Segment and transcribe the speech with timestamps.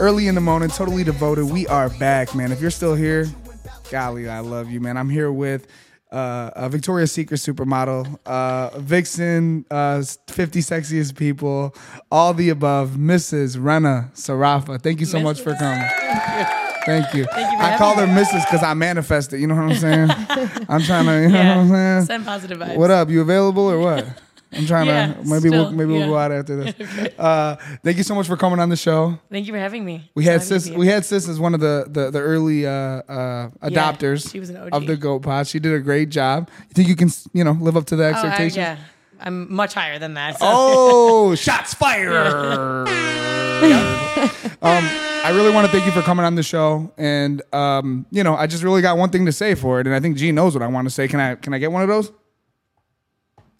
[0.00, 1.44] early in the morning, totally devoted.
[1.44, 2.52] We are back, man.
[2.52, 3.26] If you're still here,
[3.90, 4.96] golly, I love you, man.
[4.96, 5.66] I'm here with
[6.10, 11.74] uh, a Victoria's Secret supermodel, uh, Vixen, uh, 50 sexiest people,
[12.10, 13.62] all the above, Mrs.
[13.62, 14.80] Rena Sarafa.
[14.80, 15.86] Thank you so much for coming.
[16.86, 17.26] Thank you.
[17.26, 18.14] Thank you I call her me.
[18.14, 18.46] Mrs.
[18.46, 19.40] because I manifest it.
[19.40, 20.08] You know what I'm saying?
[20.68, 22.04] I'm trying to, you know what I'm saying?
[22.06, 22.76] Send positive vibes.
[22.76, 23.10] What up?
[23.10, 24.06] You available or what?
[24.52, 26.74] I'm trying Yeah, to maybe we'll still, maybe we'll go out after this.
[27.18, 29.18] uh, thank you so much for coming on the show.
[29.30, 30.10] Thank you for having me.
[30.14, 33.50] We had sis we had sis as one of the the, the early uh, uh,
[33.62, 34.68] adopters she was an OG.
[34.72, 35.46] of the goat pod.
[35.46, 36.50] She did a great job.
[36.68, 38.56] You think you can you know live up to the Oh, I, expectations?
[38.56, 38.76] yeah,
[39.20, 40.32] I'm much higher than that.
[40.38, 40.46] So.
[40.48, 42.10] Oh, shots fired.
[44.62, 44.84] um,
[45.22, 48.34] I really want to thank you for coming on the show, and um, you know,
[48.34, 50.54] I just really got one thing to say for it, and I think G knows
[50.54, 51.06] what I want to say.
[51.08, 52.10] Can I can I get one of those?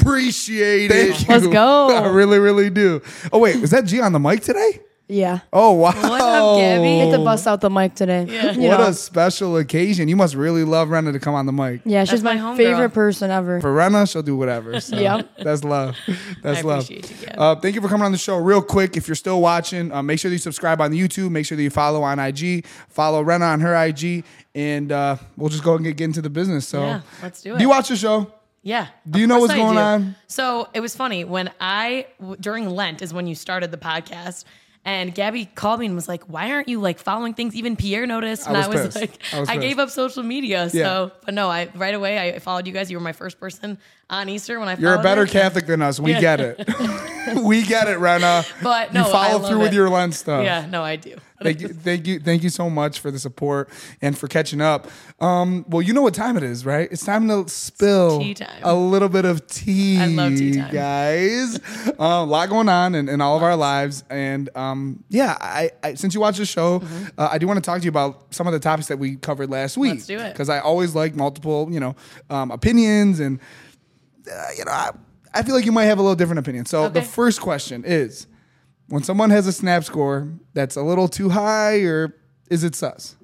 [0.00, 1.14] Appreciate it.
[1.16, 1.88] Thank Let's go.
[1.96, 3.00] I really, really do.
[3.32, 4.80] Oh wait, is that G on the mic today?
[5.08, 5.40] Yeah.
[5.52, 5.86] Oh wow!
[5.90, 7.10] What's up, Gabby?
[7.10, 8.26] Get to bust out the mic today.
[8.28, 8.52] Yeah.
[8.52, 8.86] You What know.
[8.86, 10.06] a special occasion!
[10.06, 11.80] You must really love Rena to come on the mic.
[11.84, 12.56] yeah, she's That's my, my homegirl.
[12.56, 13.60] favorite person ever.
[13.60, 14.78] For Rena, she'll do whatever.
[14.80, 15.38] So Yep.
[15.38, 15.96] that's love.
[16.44, 16.84] That's I love.
[16.84, 18.36] appreciate you, Uh, thank you for coming on the show.
[18.36, 21.30] Real quick, if you're still watching, uh, make sure that you subscribe on YouTube.
[21.32, 22.64] Make sure that you follow on IG.
[22.88, 24.22] Follow Rena on her IG,
[24.54, 26.68] and uh, we'll just go and get, get into the business.
[26.68, 27.58] So, Yeah, let's do it.
[27.58, 28.32] Do you watch the show?
[28.62, 28.88] Yeah.
[29.08, 29.80] Do you know what's I going do.
[29.80, 30.14] on?
[30.26, 32.06] So it was funny when I
[32.40, 34.44] during Lent is when you started the podcast.
[34.82, 38.06] And Gabby called me and was like, "Why aren't you like following things?" Even Pierre
[38.06, 41.08] noticed, and was I was, like, I was "I, gave up social media." So, Yeah.
[41.22, 42.90] but no, I right away I followed you guys.
[42.90, 43.76] You were my first person
[44.08, 44.76] on Easter when I.
[44.78, 45.30] You're a better it.
[45.32, 46.00] Catholic than us.
[46.00, 46.20] We Yeah.
[46.22, 47.36] get it.
[47.42, 48.42] we get it, Rena.
[48.62, 50.44] But no, you I follow through with your Lent stuff.
[50.44, 51.16] Yeah, no, I do.
[51.42, 53.70] Thank you, thank you, thank you so much for the support
[54.02, 54.88] and for catching up.
[55.20, 56.86] Um, well, you know what time it is, right?
[56.92, 58.60] It's time to spill time.
[58.62, 60.72] a little bit of tea, I love tea time.
[60.72, 61.60] guys.
[62.00, 65.70] Uh, a lot going on in, in all of our lives, and um, yeah, I,
[65.82, 66.82] I since you watched the show,
[67.18, 69.16] uh, I do want to talk to you about some of the topics that we
[69.16, 69.90] covered last week.
[69.90, 69.96] Mm-hmm.
[69.96, 70.32] Let's do it.
[70.32, 71.96] because I always like multiple, you know,
[72.30, 73.38] um, opinions, and
[74.30, 74.90] uh, you know, I,
[75.34, 76.64] I feel like you might have a little different opinion.
[76.66, 78.26] So the first question is
[78.90, 82.14] when someone has a snap score that's a little too high or
[82.50, 83.16] is it sus?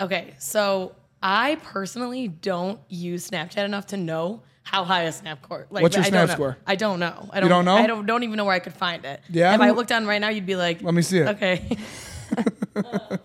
[0.00, 5.66] Okay, so I personally don't use Snapchat enough to know how high a snap score.
[5.70, 6.34] Like, What's your I snap don't know.
[6.34, 6.58] score?
[6.66, 7.28] I don't know.
[7.32, 7.76] I don't, don't know?
[7.76, 9.20] I don't, don't even know where I could find it.
[9.28, 9.54] Yeah?
[9.54, 11.28] If I looked on right now, you'd be like, Let me see it.
[11.28, 11.76] Okay.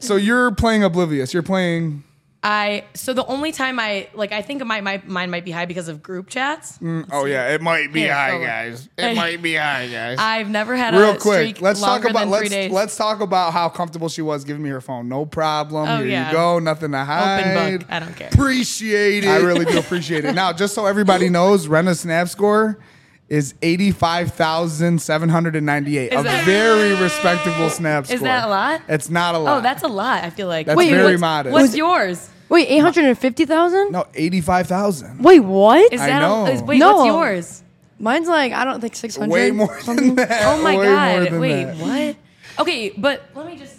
[0.00, 1.34] So you're playing oblivious.
[1.34, 2.02] You're playing
[2.42, 5.66] I so the only time I like I think my, my mine might be high
[5.66, 6.78] because of group chats.
[6.78, 8.88] Mm, oh yeah, it might be Here, high, hold guys.
[8.96, 9.14] It Hey.
[9.14, 10.16] might be high, guys.
[10.18, 12.72] I've never had Real a quick, streak let's talk about let's days.
[12.72, 15.06] let's talk about how comfortable she was giving me her phone.
[15.06, 15.86] No problem.
[15.86, 16.28] Oh, Here yeah.
[16.28, 16.58] you go.
[16.60, 17.40] Nothing to hide.
[17.58, 17.86] Open book.
[17.90, 18.28] I don't care.
[18.32, 19.28] Appreciate it.
[19.28, 20.34] I really do appreciate it.
[20.34, 22.78] Now, just so everybody knows, Rena's snap score
[23.30, 26.12] is eighty-five thousand seven hundred and ninety-eight.
[26.12, 28.16] A that- very respectable snap score.
[28.16, 28.82] Is that a lot?
[28.88, 29.58] It's not a oh, lot.
[29.58, 30.24] Oh, that's a lot.
[30.24, 30.66] I feel like.
[30.66, 31.52] That's Wait, very what's- modest.
[31.54, 32.28] What's yours?
[32.50, 33.92] Wait, 850,000?
[33.92, 35.22] no eighty-five thousand.
[35.22, 35.92] Wait, what?
[35.92, 36.46] Is I that know.
[36.46, 36.78] A, is, wait?
[36.78, 36.96] No.
[36.96, 37.62] What's yours?
[38.00, 39.30] Mine's like, I don't think 600.
[39.30, 40.42] Way more than that.
[40.46, 41.26] Oh my Way more god!
[41.26, 41.76] than Wait, that.
[41.76, 42.16] what?
[42.66, 43.76] Okay, but let me just.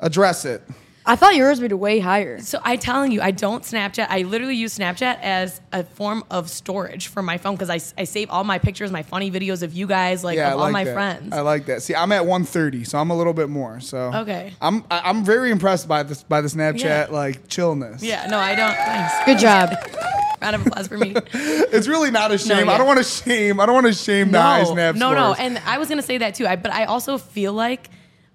[0.00, 0.62] Address it.
[1.08, 2.40] I thought yours would be way higher.
[2.40, 4.06] So I'm telling you, I don't Snapchat.
[4.10, 8.04] I literally use Snapchat as a form of storage for my phone because I, I
[8.04, 10.66] save all my pictures, my funny videos of you guys, like Yeah, I of like
[10.66, 10.94] all my that.
[10.94, 11.32] friends.
[11.32, 11.82] I like that.
[11.82, 13.78] See, I'm at 130, so I'm a little bit more.
[13.78, 14.52] So Okay.
[14.60, 17.06] I'm I- I'm very impressed by this by the Snapchat Yeah.
[17.10, 18.02] like chillness.
[18.02, 18.74] yeah, no, I don't.
[18.74, 19.14] Thanks.
[19.26, 19.70] Good job.
[20.42, 21.14] Round of applause for me.
[21.32, 22.68] It's really not a shame.
[22.68, 22.78] I yeah.
[22.78, 23.58] don't want to shame.
[23.60, 25.34] I don't want to shame the high no, snap no, no.
[25.34, 26.46] And I was gonna say that too.
[26.46, 27.88] I, but I also feel like,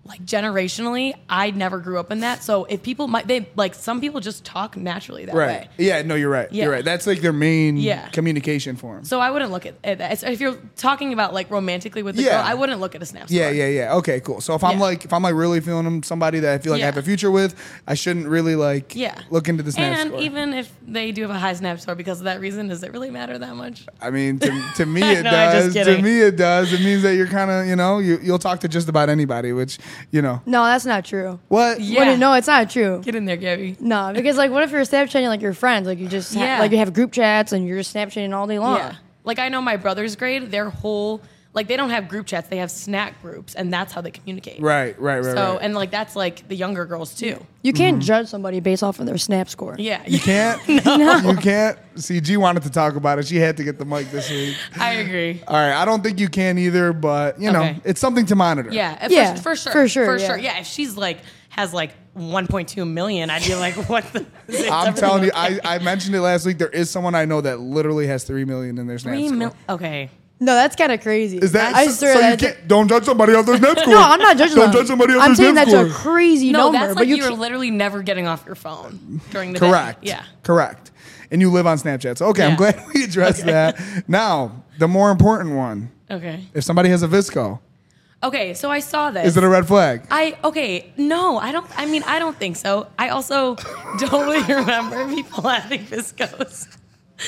[0.03, 2.43] like generationally, I never grew up in that.
[2.43, 5.61] So if people might, they like some people just talk naturally that right.
[5.61, 5.69] way.
[5.77, 6.01] Yeah.
[6.01, 6.51] No, you're right.
[6.51, 6.63] Yeah.
[6.63, 6.83] You're right.
[6.83, 8.07] That's like their main Yeah.
[8.09, 9.03] communication form.
[9.05, 10.23] So I wouldn't look at, at that.
[10.23, 12.41] If you're talking about like romantically with the Yeah.
[12.41, 13.27] girl, I wouldn't look at a snap.
[13.29, 13.93] Yeah, yeah, yeah.
[13.97, 14.41] Okay, cool.
[14.41, 14.83] So if I'm Yeah.
[14.85, 17.03] like, if I'm like really feeling them, somebody that I feel like I have a
[17.03, 17.53] future with,
[17.87, 19.19] I shouldn't really like Yeah.
[19.29, 20.21] look into the snap and score.
[20.21, 22.91] even if they do have a high snap score because of that reason, does it
[22.91, 23.85] really matter that much?
[24.01, 25.73] I mean, to, to me it No, does.
[25.75, 26.73] To me it does.
[26.73, 29.53] It means that you're kind of, you know, you, you'll talk to just about anybody,
[29.53, 29.77] which,
[30.11, 31.39] you know, No, that's not true.
[31.47, 31.79] what?
[31.81, 32.09] Yeah.
[32.09, 33.01] What- no, it's not true.
[33.03, 33.77] Get in there, Gabby.
[33.79, 35.87] No, because like, what if you're Snapchatting like your friends?
[35.87, 36.59] Like you just ha- Yeah.
[36.59, 38.77] like you have group chats and you're just Snapchatting all day long.
[38.77, 38.95] Yeah.
[39.23, 41.21] Like I know my brother's grade, their whole
[41.53, 44.61] like they don't have group chats, they have snack groups, and that's how they communicate.
[44.61, 45.35] Right, right, right.
[45.35, 45.59] So right.
[45.61, 47.45] and like that's like the younger girls too.
[47.61, 48.05] You can't Mm-hmm.
[48.05, 49.75] judge somebody based off of their Snap score.
[49.77, 50.01] Yeah.
[50.07, 50.59] You can't.
[50.85, 51.17] no.
[51.31, 51.77] You can't.
[51.95, 53.27] See, G wanted to talk about it.
[53.27, 54.55] She had to get the mic this week.
[54.79, 55.41] I agree.
[55.47, 57.81] All right, I don't think you can either, but you know, Okay.
[57.83, 58.71] it's something to monitor.
[58.71, 59.71] Yeah, Yeah, for, for sure.
[59.73, 60.27] for sure, For yeah.
[60.27, 60.37] sure.
[60.37, 61.19] Yeah, if she's like
[61.49, 64.25] has like 1.2 million, I'd be like, what the?
[64.71, 65.31] I'm everything telling you.
[65.35, 66.57] I, I mentioned it last week.
[66.57, 69.37] There is someone I know that literally has three million in their snap Three score.
[69.37, 70.09] mil- Okay.
[70.43, 71.37] No, that's kind of crazy.
[71.37, 73.93] Is that I so, swear so you can't, don't judge somebody off their snap score?
[73.93, 74.73] no, I'm not judging Don't them.
[74.81, 75.85] judge somebody off I'm saying snap that's score.
[75.85, 76.79] a crazy No, number.
[76.79, 79.69] that's but like you you're can't- literally never getting off your phone during the day.
[79.69, 79.99] Correct.
[80.03, 80.23] Yeah.
[80.43, 80.89] Correct.
[81.29, 82.17] And you live on Snapchat.
[82.17, 82.57] So okay, I'm Yeah.
[82.57, 83.79] glad we addressed that.
[84.09, 85.91] Now, the more important one.
[86.09, 86.43] Okay.
[86.55, 87.59] If somebody has a VSCO,
[88.23, 88.53] Okay.
[88.55, 89.27] So I saw this.
[89.27, 90.03] is it a red flag?
[90.11, 91.65] I okay, no, I don't.
[91.77, 92.87] I mean, I don't think so.
[92.99, 93.55] I also
[93.99, 96.67] don't really remember people having VSCOs.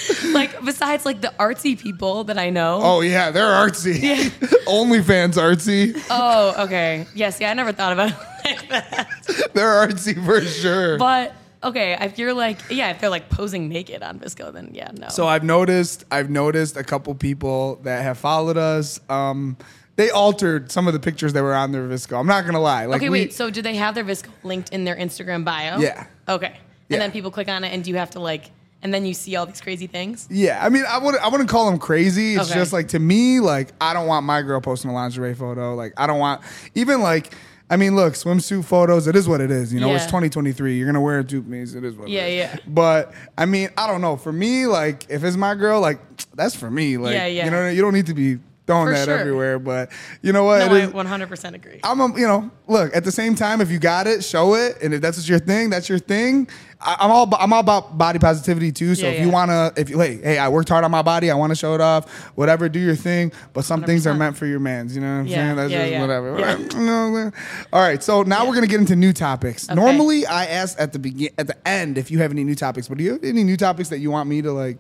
[0.34, 2.80] like besides like the artsy people that I know.
[2.82, 4.00] Oh yeah, they're artsy.
[4.66, 6.02] OnlyFans artsy.
[6.10, 7.06] Oh, okay.
[7.14, 9.52] Yes, yeah, I never thought about it like that.
[9.54, 10.98] They're artsy for sure.
[10.98, 14.92] But okay, if you're like, yeah, if they're like posing naked on VSCO, then yeah,
[14.94, 15.10] no.
[15.10, 19.00] So I've noticed I've noticed a couple people that have followed us.
[19.10, 19.58] Um,
[19.96, 22.20] they altered some of the pictures that were on their VSCO.
[22.20, 22.86] I'm not gonna lie.
[22.86, 23.34] Like okay, we, wait.
[23.34, 25.80] So do they have their VSCO linked in their Instagram bio?
[25.80, 26.08] Yeah.
[26.28, 26.58] Okay.
[26.90, 26.96] Yeah.
[26.96, 28.52] And then people click on it, and do you have to like,
[28.84, 30.28] and then you see all these crazy things?
[30.30, 32.36] Yeah, I mean, I wouldn't, I wouldn't call them crazy.
[32.36, 32.60] It's Okay.
[32.60, 35.74] just like to me, like I don't want my girl posting a lingerie photo.
[35.74, 36.42] Like I don't want
[36.76, 37.34] even like.
[37.70, 39.08] I mean, look, swimsuit photos.
[39.08, 39.74] It is what it is.
[39.74, 40.78] You know, it's 2023.
[40.78, 42.08] You're gonna wear a dupe means it is what.
[42.08, 42.36] Yeah, it is.
[42.56, 42.60] yeah.
[42.68, 44.16] But I mean, I don't know.
[44.16, 46.00] For me, like if it's my girl, like
[46.36, 46.98] that's for me.
[46.98, 47.46] Like Yeah, yeah.
[47.46, 49.18] you know, you don't need to be throwing For that sure.
[49.18, 49.60] everywhere.
[49.60, 50.60] But you know what?
[50.60, 51.80] No, It I is- 100% agree.
[51.84, 54.78] I'm a, you know, look, at the same time, if you got it, show it.
[54.82, 56.48] And if that's your thing, that's your thing.
[56.80, 58.96] I, I'm all, I'm all about body positivity too.
[58.96, 61.02] So Yeah, if you want to, if you, hey, hey, I worked hard on my
[61.02, 61.32] body.
[61.32, 63.32] I want to show it off, whatever, do your thing.
[63.54, 64.96] But some things are meant for your mans.
[64.96, 65.56] You know what I'm Yeah, saying?
[65.56, 66.02] That's yeah, just yeah.
[66.02, 66.26] whatever.
[66.28, 66.56] Yeah.
[66.56, 66.64] whatever.
[66.80, 67.68] You know what I'm saying?
[67.74, 68.04] All right.
[68.04, 69.70] So now we're going to get into new topics.
[69.70, 69.76] Okay.
[69.76, 72.88] Normally I ask at the begin, at the end, if you have any new topics,
[72.88, 74.78] but do you have any new topics that you want me to like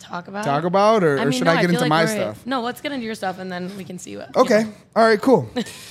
[0.00, 2.44] Talk about talk about or, or should no, I get feel into like my stuff?
[2.46, 4.30] No, let's get into your stuff and then we can see what.
[4.34, 4.64] you Okay.
[4.64, 4.72] know.
[4.96, 5.20] All right.
[5.20, 5.48] Cool.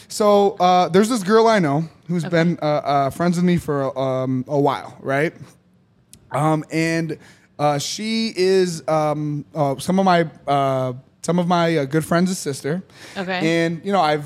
[0.08, 3.98] so uh, there's this girl I know who's been uh, uh, friends with me for
[3.98, 5.34] um, a while, right?
[6.32, 7.18] Um, and
[7.58, 12.38] uh, she is um, uh, some of my uh, some of my uh, good friends'
[12.38, 12.82] sister.
[13.18, 13.66] Okay.
[13.66, 14.26] And you know I've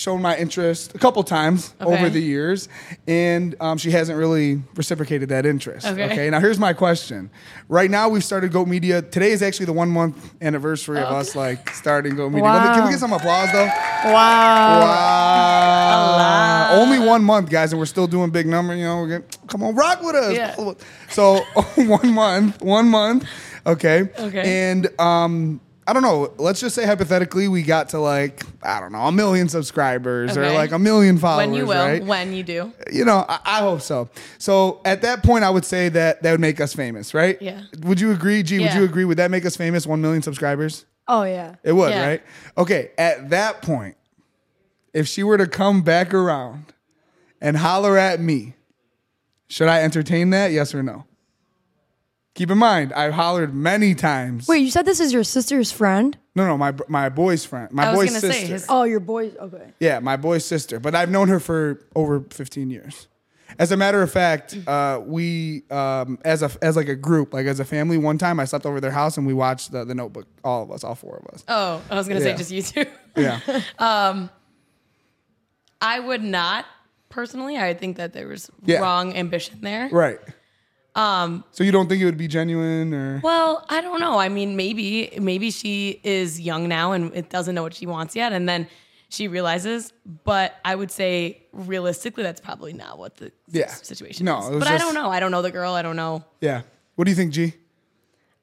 [0.00, 1.92] shown my interest a couple times Okay.
[1.92, 2.68] over the years,
[3.06, 5.86] and um, she hasn't really reciprocated that interest.
[5.86, 6.30] Okay.
[6.30, 7.30] Now here's my question.
[7.68, 9.02] Right now we've started Goat Media.
[9.02, 12.50] Today is actually the one month anniversary of us like starting Goat Media.
[12.50, 13.66] Me- Can we get some applause though?
[14.06, 14.80] Wow.
[14.80, 16.80] Wow.
[16.80, 18.74] Only one month, guys, and we're still doing big number.
[18.74, 20.34] You know, we're getting, come on, rock with us.
[20.34, 20.54] Yeah.
[21.10, 21.36] So
[21.76, 23.26] one month, one month.
[23.66, 24.08] Okay.
[24.18, 24.70] Okay.
[24.70, 26.32] And um, I don't know.
[26.38, 30.52] Let's just say hypothetically, we got to like I don't know a million subscribers or
[30.52, 31.48] like a million followers.
[31.48, 32.04] When you will, right?
[32.04, 32.72] when you do.
[32.92, 34.08] you know, I, I hope so.
[34.38, 37.42] So at that point, I would say that that would make us famous, right?
[37.42, 37.62] Yeah.
[37.82, 38.60] Would you agree, G?
[38.60, 39.04] Would you agree?
[39.04, 39.84] Would that make us famous?
[39.84, 40.86] One million subscribers?
[41.08, 41.56] Oh yeah.
[41.64, 42.06] It would, Yeah.
[42.06, 42.22] right?
[42.56, 43.96] Okay, at that point,
[44.94, 46.66] if she were to come back around
[47.40, 48.54] and holler at me,
[49.48, 50.52] should I entertain that?
[50.52, 51.04] Yes or no?
[52.34, 54.46] Keep in mind, I've hollered many times.
[54.46, 56.16] Wait, you said this is your sister's friend?
[56.36, 58.32] No, no, my my boy's friend, my I was boy's gonna sister.
[58.32, 59.34] say, his- Oh, your boys.
[59.38, 59.72] Okay.
[59.80, 60.78] Yeah, my boy's sister.
[60.78, 63.08] But I've known her for over 15 years.
[63.58, 67.46] As a matter of fact, uh, we um, as a as like a group, like
[67.46, 69.94] as a family, one time I slept over their house and we watched the, the
[69.94, 70.28] Notebook.
[70.44, 71.44] All of us, all four of us.
[71.48, 72.36] Oh, I was gonna Yeah.
[72.36, 72.86] say just you two.
[73.16, 73.40] Yeah.
[75.82, 76.66] I would not
[77.08, 77.58] personally.
[77.58, 78.78] I think that there was Yeah.
[78.80, 79.88] wrong ambition there.
[79.90, 80.18] right.
[80.94, 81.44] Um.
[81.52, 84.18] So you don't think it would be genuine, or Well, I don't know.
[84.18, 88.16] I mean, maybe maybe she is young now and it doesn't know what she wants
[88.16, 88.66] yet, and then
[89.08, 89.92] she realizes.
[90.24, 93.68] But I would say realistically, that's probably not what the Yeah.
[93.68, 94.58] situation No, is.
[94.58, 95.08] But I don't know.
[95.10, 95.74] I don't know the girl.
[95.74, 96.24] I don't know.
[96.40, 96.62] yeah?
[96.96, 97.54] What do you think, G?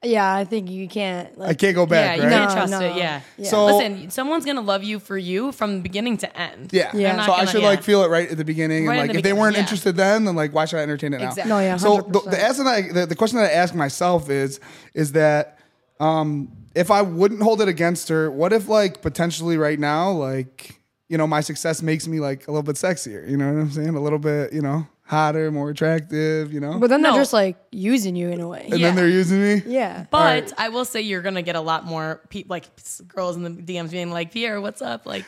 [0.04, 1.36] Yeah, I think you can't.
[1.36, 2.36] Like, I can't go back, yeah, you right?
[2.38, 2.80] can't No, trust no.
[2.80, 2.96] it.
[2.96, 3.20] Yeah.
[3.36, 3.48] Yeah.
[3.50, 6.72] So- listen, someone's gonna love you for you from beginning to end.
[6.72, 6.90] Yeah.
[6.94, 7.26] Yeah.
[7.26, 7.68] So I gonna- should yeah.
[7.68, 9.56] like feel it right at the beginning, Right and in like the if they weren't
[9.56, 9.62] yeah.
[9.62, 11.28] interested then, then like why should I entertain it now?
[11.30, 11.48] Exactly.
[11.48, 12.30] No, yeah, So the, 100%.
[12.30, 14.60] the answer that I, the, the question that I ask myself is
[14.94, 15.58] is that
[15.98, 20.76] um, if I wouldn't hold it against her, what if like potentially right now, like
[21.08, 23.28] you know, my success makes me like a little bit sexier.
[23.28, 23.96] You know what I'm saying?
[23.96, 26.52] A little bit, you know, hotter, more attractive.
[26.52, 27.12] You know, But then No.
[27.12, 28.68] they're just like using you in a way.
[28.70, 28.86] and Yeah.
[28.88, 29.62] then they're using me.
[29.66, 30.04] Yeah.
[30.10, 30.52] But Alright.
[30.58, 33.50] I will say you're gonna get a lot more pe- like s- girls in the
[33.50, 35.06] DMs being like, Pierre, what's up?
[35.06, 35.24] Like,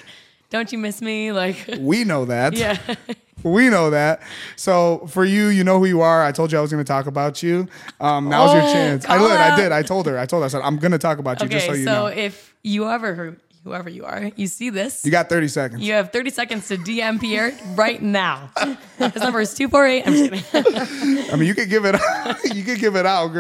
[0.51, 1.33] don't you miss me?
[1.33, 2.53] Like, We know that.
[2.55, 2.77] yeah,
[3.43, 4.21] We know that.
[4.57, 6.23] So for you, you know who you are.
[6.23, 7.69] I told you I was going to talk about you.
[7.99, 9.07] Um, now's your Oh, chance.
[9.07, 9.37] I call did.
[9.39, 9.57] I out.
[9.57, 9.73] did.
[9.73, 10.19] I told her.
[10.19, 10.45] I told her.
[10.45, 11.55] I said I'm going to talk about you okay.
[11.55, 12.07] just so So, you know.
[12.07, 15.83] if you ever, whoever you are, you see this, You got 30 seconds.
[15.83, 18.51] you have 30 seconds to DM Pierre right now.
[18.99, 20.07] His number is two four eight.
[20.07, 21.31] I'm just kidding.
[21.33, 21.95] I mean, you could give it.
[22.55, 23.31] you could give it out.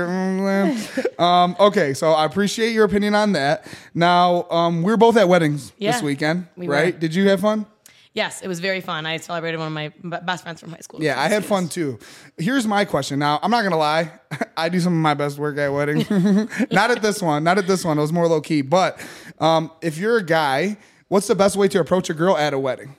[1.19, 3.67] Um, okay, so I appreciate your opinion on that.
[3.95, 6.75] Now, um, we are both at weddings this weekend, we were.
[6.75, 6.99] right?
[6.99, 7.67] Did you have fun?
[8.13, 9.07] Yes, it was very fun.
[9.07, 11.01] I celebrated one of my b- best friends from high school.
[11.03, 11.99] Yeah, I had fun too.
[12.39, 13.21] Here's my question.
[13.21, 14.13] Now, I'm not gonna lie.
[14.57, 16.11] I do some of my best work at weddings.
[16.73, 17.45] not at this one.
[17.45, 17.99] Not at this one.
[17.99, 18.63] It was more low key.
[18.63, 19.01] But
[19.39, 20.77] um, if you're a guy,
[21.09, 22.97] what's the best way to approach a girl at a wedding?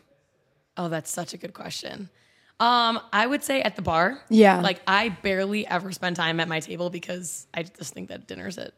[0.78, 2.10] Oh, that's such a good question.
[2.62, 4.22] Um, I would say at the bar.
[4.30, 4.62] Yeah.
[4.62, 8.58] Like I barely ever spend time at my table because I just think that dinner's
[8.58, 8.74] at,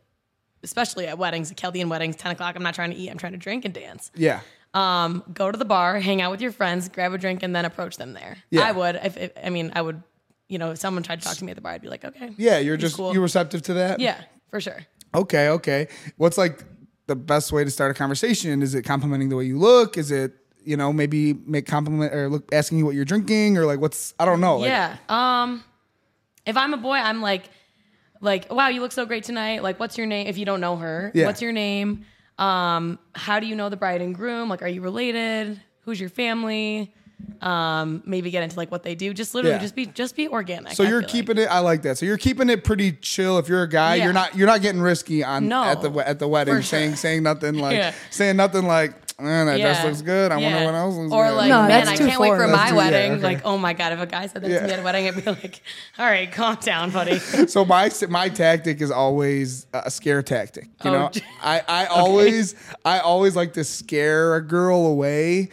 [0.63, 2.55] especially at weddings, at Chaldean weddings, ten o'clock.
[2.55, 3.11] I'm not trying to eat.
[3.11, 4.09] I'm trying to drink and dance.
[4.15, 4.39] Yeah.
[4.73, 7.65] Um, go to the bar, hang out with your friends, grab a drink, and then
[7.65, 8.37] approach them there.
[8.49, 8.61] Yeah.
[8.61, 8.95] I would.
[9.03, 10.01] If, if I mean, I would.
[10.49, 12.03] You know, if someone tried to talk to me at the bar, I'd be like,
[12.05, 12.31] okay.
[12.37, 13.13] Yeah, you're just cool.
[13.13, 13.99] you receptive to that.
[13.99, 14.85] Yeah, for sure.
[15.15, 15.49] Okay.
[15.49, 15.87] Okay.
[16.17, 16.63] What's like
[17.07, 18.61] the best way to start a conversation?
[18.61, 19.97] Is it complimenting the way you look?
[19.97, 20.33] Is it
[20.65, 24.13] you know maybe make compliment or look asking you what you're drinking or like what's
[24.19, 24.57] I don't know.
[24.59, 24.97] Like, yeah.
[25.09, 25.63] Um,
[26.45, 27.49] if I'm a boy, I'm like,
[28.21, 29.63] like, wow, you look so great tonight.
[29.63, 30.27] Like, what's your name?
[30.27, 31.25] If you don't know her, Yeah.
[31.25, 32.05] what's your name?
[32.37, 34.49] Um, how do you know the bride and groom?
[34.49, 35.61] Like, are you related?
[35.81, 36.93] Who's your family?
[37.41, 39.13] Um, maybe get into like what they do.
[39.13, 39.61] Just literally, Yeah.
[39.61, 40.73] just be, just be organic.
[40.73, 41.11] So I you're feel like.
[41.11, 41.45] keeping it.
[41.45, 41.97] I like that.
[41.97, 43.37] So you're keeping it pretty chill.
[43.37, 44.05] If you're a guy, Yeah.
[44.05, 44.35] you're not.
[44.35, 46.79] You're not getting risky on No, at the we- at the wedding, for sure.
[46.79, 47.93] saying saying nothing like Yeah.
[48.09, 49.85] saying nothing like, man, that dress Yeah.
[49.85, 50.31] looks good.
[50.31, 50.65] I wonder Yeah.
[50.65, 51.33] what else looks Or good.
[51.35, 52.51] like, No, man, that's I too can't wait for foreign.
[52.51, 53.11] my That's too- yeah, wedding.
[53.13, 53.21] okay.
[53.23, 54.59] Like, oh my god, if a guy said that Yeah.
[54.61, 55.61] to me at a wedding, I'd be like,
[55.99, 57.19] all right, calm down, buddy.
[57.47, 60.65] so my my tactic is always a scare tactic.
[60.83, 62.55] You Oh, know, j- I I always
[62.85, 65.49] I always like to scare a girl away,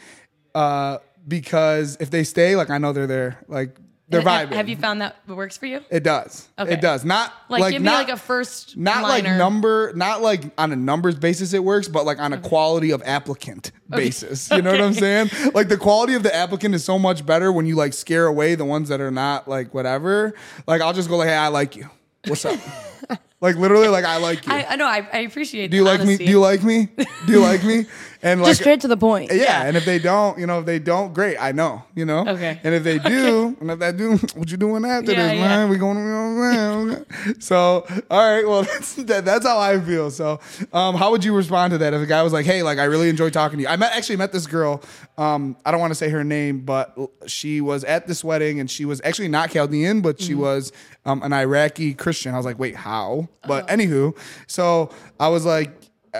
[0.54, 0.98] uh,
[1.28, 3.76] because if they stay, like I know they're there, like
[4.10, 4.54] they're have, vibing.
[4.54, 5.80] have you found that works for you?
[5.88, 6.48] It does.
[6.58, 6.74] Okay.
[6.74, 7.04] It does.
[7.04, 10.72] Not Like, like give not, me like a first not like number, not like on
[10.72, 14.50] a numbers basis it works, but like on a quality of applicant basis.
[14.50, 15.30] You know what I'm saying?
[15.54, 18.56] Like the quality of the applicant is so much better when you like scare away
[18.56, 20.34] the ones that are not like whatever.
[20.66, 21.88] Like I'll just go like, hey, I like you.
[22.26, 22.58] What's up?
[23.40, 24.52] like literally, like I like you.
[24.52, 24.86] I, know.
[24.86, 25.70] I, I appreciate.
[25.70, 26.16] do you like me?
[26.16, 26.88] Do you like me?
[27.26, 27.86] Do you like me?
[28.22, 29.30] And like Just straight to the point.
[29.32, 29.62] yeah, Yeah.
[29.64, 32.26] and if they don't, you know, if they don't, great, I know, you know.
[32.28, 32.60] Okay.
[32.62, 35.48] And if they do, and if they do, what you doing after Yeah, this, yeah.
[35.48, 35.68] man?
[35.70, 36.84] We going, you know
[37.24, 40.10] what So, all right, well, that's that, that's how I feel.
[40.10, 40.38] So,
[40.72, 42.84] um, how would you respond to that if a guy was like, "Hey, like I
[42.84, 44.82] really enjoy talking to you." I met actually met this girl.
[45.16, 46.94] Um, I don't want to say her name, but
[47.26, 50.42] she was at this wedding, and she was actually not Chaldean, but she Mm-hmm.
[50.42, 50.72] was
[51.06, 52.34] um, an Iraqi Christian.
[52.34, 53.28] I was like, wait, how?
[53.46, 53.74] But Oh.
[53.74, 55.72] anywho, so I was like.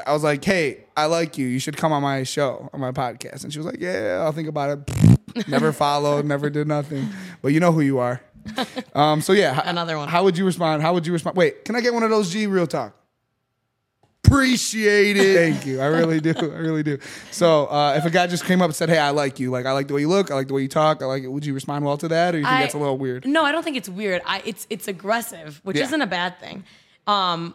[0.07, 1.47] I was like, "Hey, I like you.
[1.47, 4.33] You should come on my show, on my podcast." And she was like, "Yeah, I'll
[4.33, 7.09] think about it." never followed, never did nothing.
[7.43, 8.21] But you know who you are.
[8.95, 10.09] Um, so yeah, Another one.
[10.09, 10.83] How would you respond?
[10.83, 11.37] How would you respond?
[11.37, 12.97] Wait, can I get one of those G real talk?
[14.25, 15.35] Appreciate it.
[15.35, 15.81] Thank you.
[15.81, 16.35] I really do.
[16.39, 16.99] I really do.
[17.31, 19.51] So, uh, if a guy just came up and said, "Hey, I like you.
[19.51, 20.31] Like, I like the way you look.
[20.31, 21.03] I like the way you talk.
[21.03, 22.79] I like it," would you respond well to that, or you think I- that's a
[22.79, 23.27] little weird?
[23.27, 24.23] No, I don't think it's weird.
[24.27, 25.85] I it's it's aggressive, which Yeah.
[25.85, 26.65] isn't a bad thing.
[27.07, 27.55] Um,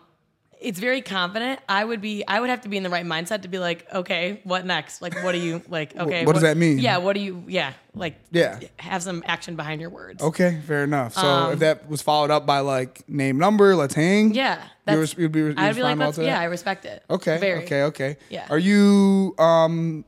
[0.62, 1.60] it's very confident.
[1.70, 2.24] I would be.
[2.28, 5.02] I would have to be in the right mindset to be like, okay, what next?
[5.02, 5.96] Like, what do you like?
[5.96, 6.80] Okay, what does that mean?
[6.80, 7.44] Yeah, what do you?
[7.48, 8.60] Yeah, like, Yeah.
[8.78, 10.22] have some action behind your words.
[10.24, 11.14] Okay, fair enough.
[11.14, 14.28] So, if that was followed up by like name, number, let's hang.
[14.28, 15.18] Um, Yeah, you that's.
[15.18, 17.04] you'd be, you'd I'd be like, that's, yeah, I respect it.
[17.10, 17.38] Okay.
[17.38, 17.64] Very.
[17.64, 17.84] Okay.
[17.84, 18.18] Okay.
[18.30, 18.48] Yeah.
[18.50, 20.06] Are you um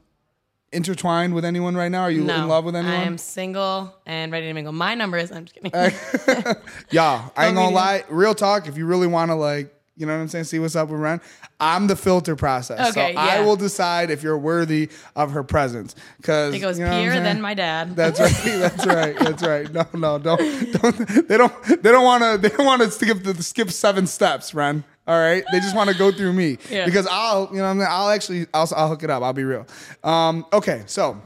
[0.71, 2.01] intertwined with anyone right now?
[2.01, 2.93] Are you No, in love with anyone?
[2.95, 4.73] I am single and ready to mingle.
[4.73, 5.31] My number is.
[5.31, 5.71] I'm just kidding.
[6.91, 7.29] yeah.
[7.35, 8.03] I ain't gonna lie.
[8.09, 8.67] Real talk.
[8.67, 10.99] If you really want to like, you know what I'm saying, see what's up with
[10.99, 11.19] Ren.
[11.59, 12.91] I'm the filter process.
[12.91, 15.95] Okay, So I will decide if you're worthy of her presence.
[16.17, 17.95] Because it goes you know Pierre, then my dad.
[17.95, 18.33] That's right.
[18.45, 19.17] That's right.
[19.19, 19.73] That's right.
[19.73, 21.27] No, no, don't, don't.
[21.27, 21.63] They don't.
[21.83, 22.37] They don't want to.
[22.37, 24.83] They don't want to skip the skip seven steps, Ren.
[25.07, 25.43] All right.
[25.51, 26.85] They just want to go through me Yeah.
[26.85, 29.23] because I'll, you know, what I'm saying, I'll actually, I'll, I'll hook it up.
[29.23, 29.65] I'll be real.
[30.03, 31.21] Um, okay, so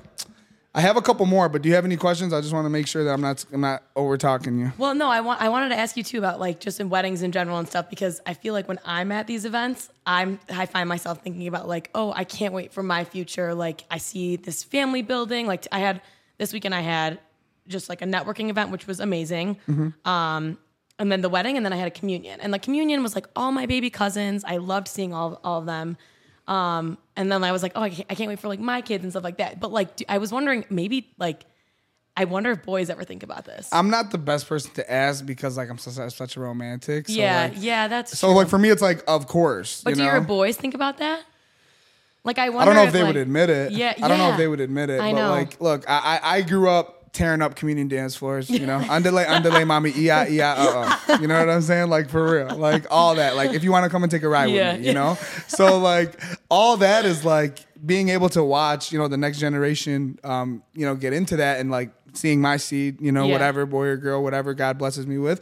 [0.74, 2.32] I have a couple more, but do you have any questions?
[2.32, 4.72] I just want to make sure that I'm not, I'm not over talking you.
[4.78, 7.24] Well, no, I want I wanted to ask you too about like just in weddings
[7.24, 10.66] in general and stuff because I feel like when I'm at these events, I'm I
[10.68, 13.54] find myself thinking about like, oh, I can't wait for my future.
[13.54, 15.46] Like I see this family building.
[15.46, 16.02] Like I had
[16.38, 17.20] this weekend, I had
[17.68, 19.58] just like a networking event, which was amazing.
[20.06, 20.58] Um,
[21.00, 23.28] and then the wedding, and then I had a communion, and the communion was like
[23.36, 24.44] all my baby cousins.
[24.46, 25.98] I loved seeing all all of them.
[26.48, 28.82] Um, and then I was like, oh, I can't, I can't wait for like my
[28.82, 29.60] kids and stuff like that.
[29.60, 31.46] But like, do, I was wondering maybe like.
[32.18, 33.70] I wonder if boys ever think about this.
[33.72, 37.08] I'm not the best person to ask because like I'm such, such a romantic.
[37.08, 38.36] So yeah, Like, yeah, that's so true.
[38.36, 39.82] like for me, it's like of course.
[39.82, 40.12] But you do know?
[40.12, 41.24] your boys think about that?
[42.26, 42.64] Like I wonder.
[42.64, 43.72] I don't know if, if they like, would admit it.
[43.72, 45.00] Yeah, I don't know if they would admit it.
[45.00, 45.30] I but know.
[45.30, 48.50] like, look, I, I I grew up tearing up communion dance floors.
[48.50, 51.18] You know, underlay, underlay, mommy, e i e i uh uh.
[51.20, 51.90] You know what I'm saying?
[51.90, 53.36] Like for real, like all that.
[53.36, 55.16] Like if you want to come and take a ride Yeah, with me, you know.
[55.48, 60.20] So like all that is like being able to watch, you know, the next generation,
[60.24, 63.32] um, you know, get into that and like seeing my seed, you know, Yeah.
[63.34, 65.42] whatever boy or girl, whatever God blesses me with.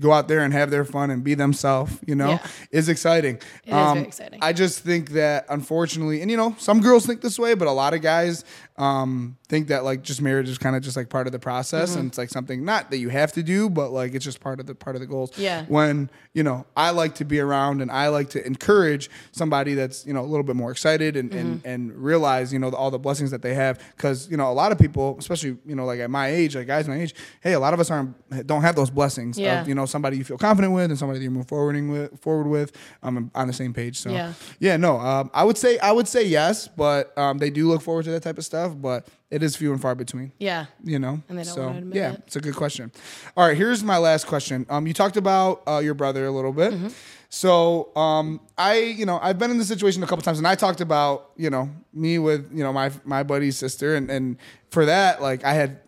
[0.00, 2.46] Go out there and have their fun and be themselves, you know, Yeah.
[2.72, 3.36] is exciting.
[3.64, 4.38] It is very exciting.
[4.42, 7.72] I just think that unfortunately, and you know, some girls think this way, but a
[7.72, 8.44] lot of guys
[8.76, 11.90] um, think that like just marriage is kind of just like part of the process,
[11.90, 11.98] Mm-hmm.
[12.00, 14.58] and it's like something not that you have to do, but like it's just part
[14.58, 15.30] of the part of the goals.
[15.36, 15.64] Yeah.
[15.68, 20.04] When you know, I like to be around and I like to encourage somebody that's
[20.06, 21.68] you know a little bit more excited and and, Mm-hmm.
[21.68, 24.72] and realize you know all the blessings that they have because you know a lot
[24.72, 27.60] of people, especially you know like at my age, like guys my age, hey, a
[27.60, 29.60] lot of us aren't don't have those blessings Yeah.
[29.60, 32.20] of you know somebody you feel confident with and somebody that you move forwarding with
[32.20, 32.72] forward with.
[33.02, 33.98] um, on the same page.
[33.98, 34.32] So Yeah.
[34.60, 37.82] yeah, no, um, I would say I would say yes, but um, they do look
[37.82, 40.32] forward to that type of stuff, but it is few and far between.
[40.38, 40.66] Yeah.
[40.82, 42.22] You know, And they don't so yeah, it.
[42.26, 42.92] it's a good question.
[43.36, 44.64] All right, here's my last question.
[44.70, 46.72] Um, you talked about uh, your brother a little bit.
[46.72, 46.88] Mm-hmm.
[47.30, 50.54] So um, I, you know, I've been in this situation a couple times, and I
[50.54, 54.36] talked about, you know, me with, you know, my my buddy's sister, and and
[54.70, 55.80] for that, like I had,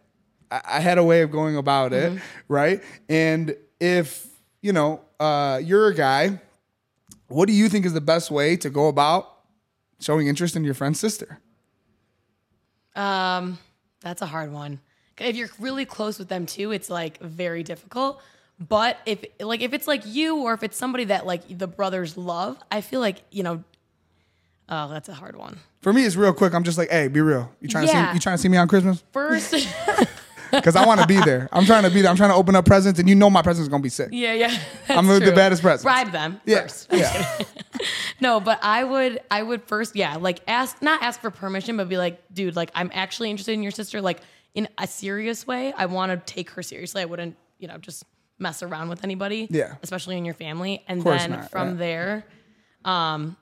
[0.51, 2.19] I I had a way of going about it, Mm-hmm.
[2.49, 2.83] right?
[3.09, 4.27] And if
[4.61, 6.41] you know, uh, you're a guy,
[7.29, 9.33] what do you think is the best way to go about
[10.01, 11.41] showing interest in your friend's sister?
[12.95, 13.59] Um,
[14.01, 14.81] that's a hard one.
[15.19, 18.21] If you're really close with them too, it's like very difficult.
[18.59, 22.17] But if like if it's like you or if it's somebody that like the brothers
[22.17, 23.65] love, I feel like you know.
[24.69, 25.59] Oh, that's a hard one.
[25.81, 26.53] For me, it's real quick.
[26.53, 27.53] I'm just like, hey, be real.
[27.61, 28.15] You trying to see?
[28.15, 29.05] You trying to see me on Christmas?
[29.13, 29.55] First,
[30.51, 31.49] Because I want to be there.
[31.53, 32.11] I'm trying to be there.
[32.11, 34.09] I'm trying to open up presents, and you know my present's gonna be sick.
[34.13, 34.47] yeah, yeah.
[34.89, 35.35] I'm that's the true.
[35.35, 35.83] baddest presents.
[35.85, 36.89] Bribe them Yeah, first.
[36.93, 37.39] yeah.
[38.21, 41.89] No, but I would I would first, yeah, like ask not ask for permission, but
[41.89, 44.21] be like, dude, like I'm actually interested in your sister, like
[44.55, 45.75] in a serious way.
[45.77, 47.03] I want to take her seriously.
[47.03, 48.05] I wouldn't, you know, just
[48.39, 49.47] mess around with anybody.
[49.51, 49.75] Yeah.
[49.83, 50.83] Especially in your family.
[50.89, 51.79] And course then not, from right.
[51.79, 52.25] there,
[52.87, 53.37] um,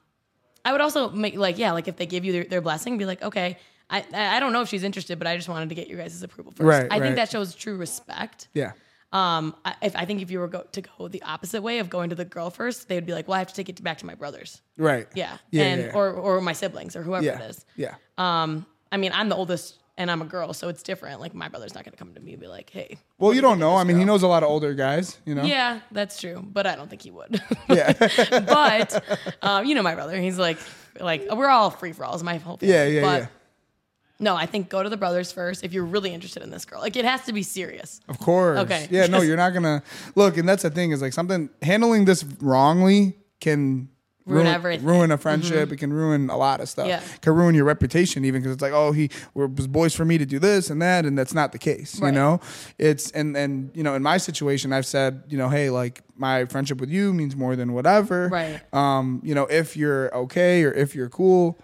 [0.64, 3.06] I would also make like, yeah, like if they give you their, their blessing, be
[3.06, 3.58] like, okay,
[3.94, 6.22] I I don't know if she's interested, but I just wanted to get your guys'
[6.22, 6.66] approval first.
[6.66, 7.02] Right, I right.
[7.02, 8.48] think that shows true respect.
[8.54, 8.72] Yeah.
[9.12, 11.88] Um, I, if I think if you were go, to go the opposite way of
[11.88, 13.82] going to the girl first, they would be like, "Well, I have to take it
[13.82, 15.06] back to my brothers." Right.
[15.14, 15.62] Yeah, Yeah.
[15.64, 15.92] and yeah.
[15.94, 17.40] or or my siblings or whoever yeah.
[17.40, 17.64] it is.
[17.76, 17.94] Yeah.
[18.18, 21.20] Um, I mean, I'm the oldest and I'm a girl, so it's different.
[21.20, 23.60] Like my brother's not gonna come to me and be like, "Hey." Well, you don't
[23.60, 23.76] know.
[23.76, 25.18] I mean, he knows a lot of older guys.
[25.24, 25.44] You know.
[25.44, 27.40] Yeah, that's true, but I don't think he would.
[27.68, 27.92] Yeah.
[28.46, 30.18] but um, you know my brother.
[30.18, 30.58] He's like,
[30.98, 32.24] like we're all free for alls.
[32.24, 32.74] My whole family.
[32.74, 32.86] Yeah.
[32.86, 33.00] Yeah.
[33.02, 33.26] But yeah.
[34.24, 36.80] No, I think go to the brothers first if you're really interested in this girl.
[36.80, 38.00] Like it has to be serious.
[38.08, 38.58] Of course.
[38.60, 38.88] Okay.
[38.90, 39.06] Yeah.
[39.06, 39.82] No, you're not gonna
[40.14, 43.90] look, and that's the thing is like something handling this wrongly can.
[44.26, 44.86] Ruin everything.
[44.86, 45.70] Ruin a friendship.
[45.70, 46.88] It can ruin a lot of stuff.
[46.88, 47.02] Yeah.
[47.20, 50.24] Can ruin your reputation even because it's like, oh, he was boys for me to
[50.24, 52.00] do this and that, and that's not the case.
[52.00, 52.40] You know,
[52.78, 56.46] it's and and you know, in my situation, I've said, you know, hey, like my
[56.46, 58.28] friendship with you means more than whatever.
[58.28, 58.62] Right.
[58.72, 61.58] Um, you know, if you're okay or if you're cool,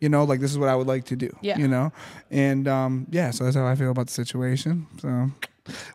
[0.00, 1.30] you know, like this is what I would like to do.
[1.40, 1.58] Yeah.
[1.58, 1.92] You know,
[2.30, 4.86] and um, yeah, so that's how I feel about the situation.
[5.00, 5.30] So,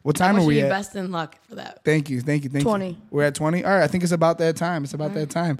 [0.04, 0.70] what time are we you at?
[0.70, 1.84] best in luck for that.
[1.84, 2.90] Thank you, thank you, thank 20.
[2.90, 2.98] you.
[3.10, 3.64] We're at twenty.
[3.64, 4.84] All right, I think it's about that time.
[4.84, 5.58] It's about that time.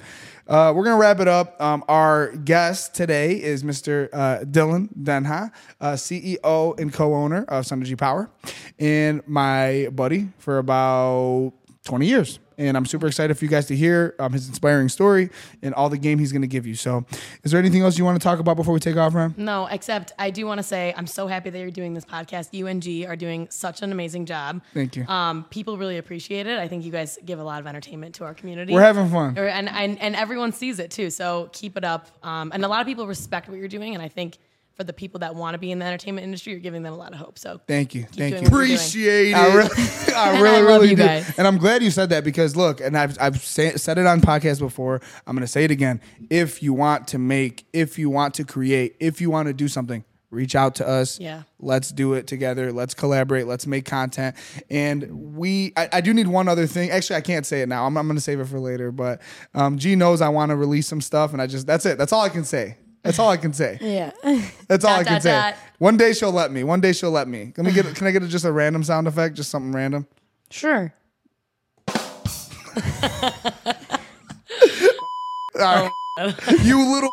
[0.48, 1.60] Uh, we're gonna wrap it up.
[1.62, 4.10] Um, our guest today is Mr.
[4.12, 5.52] Uh, Dillon Denha,
[5.82, 8.30] uh, CEO and co-owner of Synergy Power,
[8.78, 11.54] and my buddy for about
[11.84, 12.40] twenty years.
[12.56, 15.32] And I'm super excited for you guys to hear um, his inspiring story
[15.64, 16.76] and all the game he's going to give you.
[16.76, 17.04] So,
[17.44, 19.34] is there anything else you want to talk about before we take off, Ram?
[19.38, 22.54] No, except I do want to say I'm so happy that you're doing this podcast.
[22.54, 24.62] UNG are doing such an amazing job.
[24.74, 25.06] Thank you.
[25.08, 26.60] Um, people really appreciate it.
[26.60, 28.74] I think you guys give a lot of entertainment to our community.
[28.74, 29.36] We're having fun.
[29.36, 31.10] And, and and everyone sees it too.
[31.10, 32.08] So keep it up.
[32.22, 33.96] Um, and a lot of people respect what you're doing.
[33.96, 34.38] And I think
[34.76, 36.98] for the people that want to be in the entertainment industry, you're giving them a
[36.98, 37.38] lot of hope.
[37.38, 38.36] So Thank you, thank doing you.
[38.36, 38.76] what you're doing.
[38.76, 39.36] Appreciate it.
[39.36, 39.70] I really,
[40.16, 41.04] I And really, I love really you do.
[41.04, 41.38] guys.
[41.38, 44.22] And I'm glad you said that because look, and I've I've say, said it on
[44.22, 45.02] podcasts before.
[45.28, 46.02] I'm gonna say it again.
[46.30, 49.68] If you want to make, if you want to create, if you want to do
[49.68, 51.20] something, reach out to us.
[51.20, 51.44] Yeah.
[51.60, 52.72] Let's do it together.
[52.74, 53.46] Let's collaborate.
[53.46, 54.36] Let's make content.
[54.72, 56.90] And we, I, I do need one other thing.
[56.90, 57.86] Actually, I can't say it now.
[57.86, 58.92] I'm, I'm gonna save it for later.
[58.92, 59.22] But
[59.54, 62.00] um, G knows I want to release some stuff, and I just that's it.
[62.00, 62.78] That's all I can say.
[63.04, 63.78] That's all I can say.
[63.82, 64.12] Yeah.
[64.68, 65.32] That's all Dot, I can dot, say.
[65.32, 65.56] dot.
[65.78, 66.64] One day she'll let me.
[66.64, 67.52] One day she'll let me.
[67.54, 67.94] Can we get?
[67.96, 69.36] Can I get just a random sound effect?
[69.36, 70.08] Just something random.
[70.50, 70.94] sure.
[75.60, 76.36] All right.
[76.64, 77.10] you little.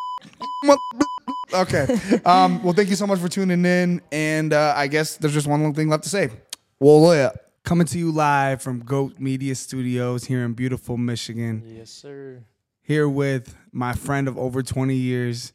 [1.55, 1.87] okay.
[2.25, 4.01] Um, well, thank you so much for tuning in.
[4.13, 6.31] And uh, I guess there's just one little thing left to say.
[6.79, 7.31] Well, yeah.
[7.65, 11.63] Coming to you live from Goat Media Studios here in beautiful Michigan.
[11.67, 12.43] Yes, sir.
[12.83, 15.53] Here with my friend of over 20 years,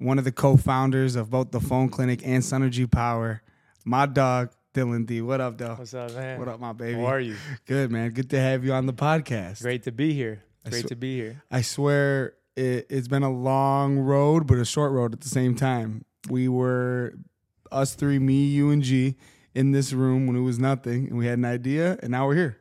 [0.00, 3.42] one of the co-founders of both the Phone Clinic and Synergy Power,
[3.84, 5.20] my dog Dillon D.
[5.20, 5.74] What up, though?
[5.74, 6.38] What's up, man?
[6.38, 6.98] What up, my baby?
[6.98, 7.36] How are you?
[7.66, 8.10] Good, man.
[8.10, 9.60] Good to have you on the podcast.
[9.60, 10.42] Great to be here.
[10.68, 11.42] Great sw- to be here.
[11.50, 15.54] I swear it, it's been a long road, but a short road at the same
[15.54, 16.04] time.
[16.30, 17.12] We were
[17.70, 19.16] us three, me, you, and G,
[19.54, 22.36] in this room when it was nothing, and we had an idea, and now we're
[22.36, 22.58] here.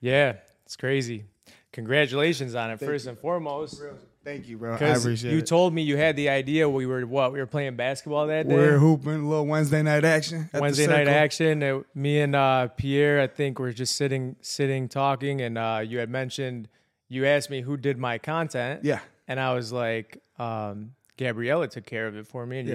[0.00, 1.26] Yeah, it's crazy.
[1.72, 3.80] Congratulations on it, first and foremost.
[4.24, 4.72] Thank you, bro.
[4.74, 5.46] I appreciate you it.
[5.46, 6.68] told me you had the idea.
[6.68, 7.32] We were what?
[7.32, 8.54] We were playing basketball that day.
[8.54, 10.48] We're hooping a little Wednesday night action.
[10.54, 11.62] Wednesday night action.
[11.62, 15.98] uh, me and uh, Pierre, I think, were just sitting, sitting, talking, and uh, you
[15.98, 16.68] had mentioned
[17.08, 18.80] you asked me who did my content.
[18.82, 19.00] Yeah.
[19.28, 22.74] and I was like, um, Gabriella took care of it for me, and Yeah.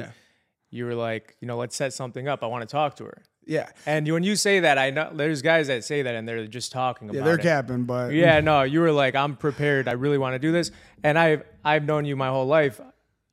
[0.69, 2.43] you, you were like, you know, let's set something up.
[2.43, 3.23] I want to talk to her.
[3.49, 3.67] Yeah.
[3.87, 6.71] And when you say that, I know there's guys that say that, and they're just
[6.71, 7.19] talking about it.
[7.19, 7.41] Yeah, they're it.
[7.41, 9.87] capping, but Yeah, no, you were like, I'm prepared.
[9.87, 10.69] I really want to do this,
[11.03, 12.79] and I've I've known you my whole life.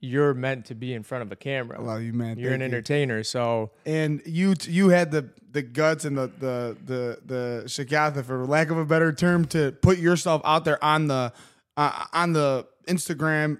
[0.00, 1.83] You're meant to be in front of a camera.
[1.83, 2.38] Well, you, man.
[2.38, 2.66] You're an you.
[2.66, 8.24] entertainer, so and you you had the the guts and the the the the shakatha,
[8.24, 11.31] for lack of a better term, to put yourself out there on the
[11.76, 13.59] uh, on the Instagram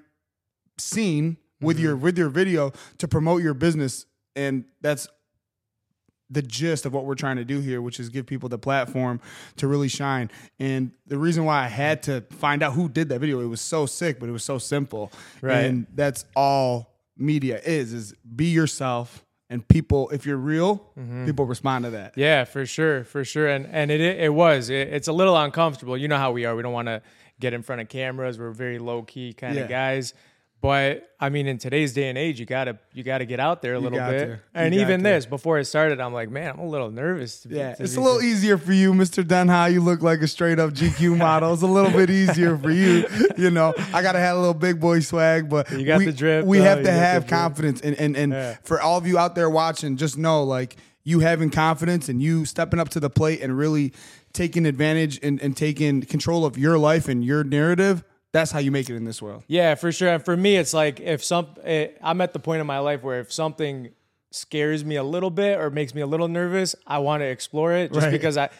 [0.79, 5.07] scene with your with your video to promote your business, and that's
[6.31, 9.21] the gist of what we're trying to do here, which is give people the platform
[9.57, 10.31] to really shine.
[10.59, 13.61] And the reason why I had to find out who did that video, it was
[13.61, 15.12] so sick, but it was so simple.
[15.41, 15.65] Right.
[15.65, 19.23] And that's all media is, is be yourself.
[19.49, 21.25] And people, if you're real, mm-hmm.
[21.25, 22.15] people respond to that.
[22.17, 24.71] Yeah, for sure, for sure, and and it it was.
[24.71, 25.97] It, it's a little uncomfortable.
[25.97, 26.57] You know how we are.
[26.57, 27.01] We don't want to
[27.39, 28.41] get in front of cameras.
[28.41, 29.62] We're very low key kind Yeah.
[29.62, 30.15] of guys.
[30.62, 33.75] But I mean, in today's day and age, you gotta you gotta get out there
[33.75, 34.40] a little bit.
[34.55, 35.05] And even to.
[35.05, 37.40] this, before it started, I'm like, man, I'm a little nervous.
[37.42, 39.23] To be- Yeah, to it's be- a little easier for you, Mr.
[39.23, 39.73] Denha.
[39.73, 41.53] You look like a straight up GQ model.
[41.53, 43.07] It's a little bit easier for you.
[43.37, 46.12] You know, I gotta have a little big boy swag, but You got we, the
[46.12, 46.64] drip, We though.
[46.64, 48.57] have to have confidence, and and and Yeah.
[48.64, 52.45] for all of you out there watching, just know like you having confidence and you
[52.45, 53.92] stepping up to the plate and really
[54.33, 58.03] taking advantage and, and taking control of your life and your narrative.
[58.33, 59.45] That's how you make it in this world.
[59.47, 60.09] Yeah, for sure.
[60.11, 63.03] And for me, it's like if some, eh, I'm at the point in my life
[63.03, 63.91] where if something
[64.31, 67.73] scares me a little bit or makes me a little nervous, I want to explore
[67.73, 68.11] it just Right.
[68.12, 68.51] because I,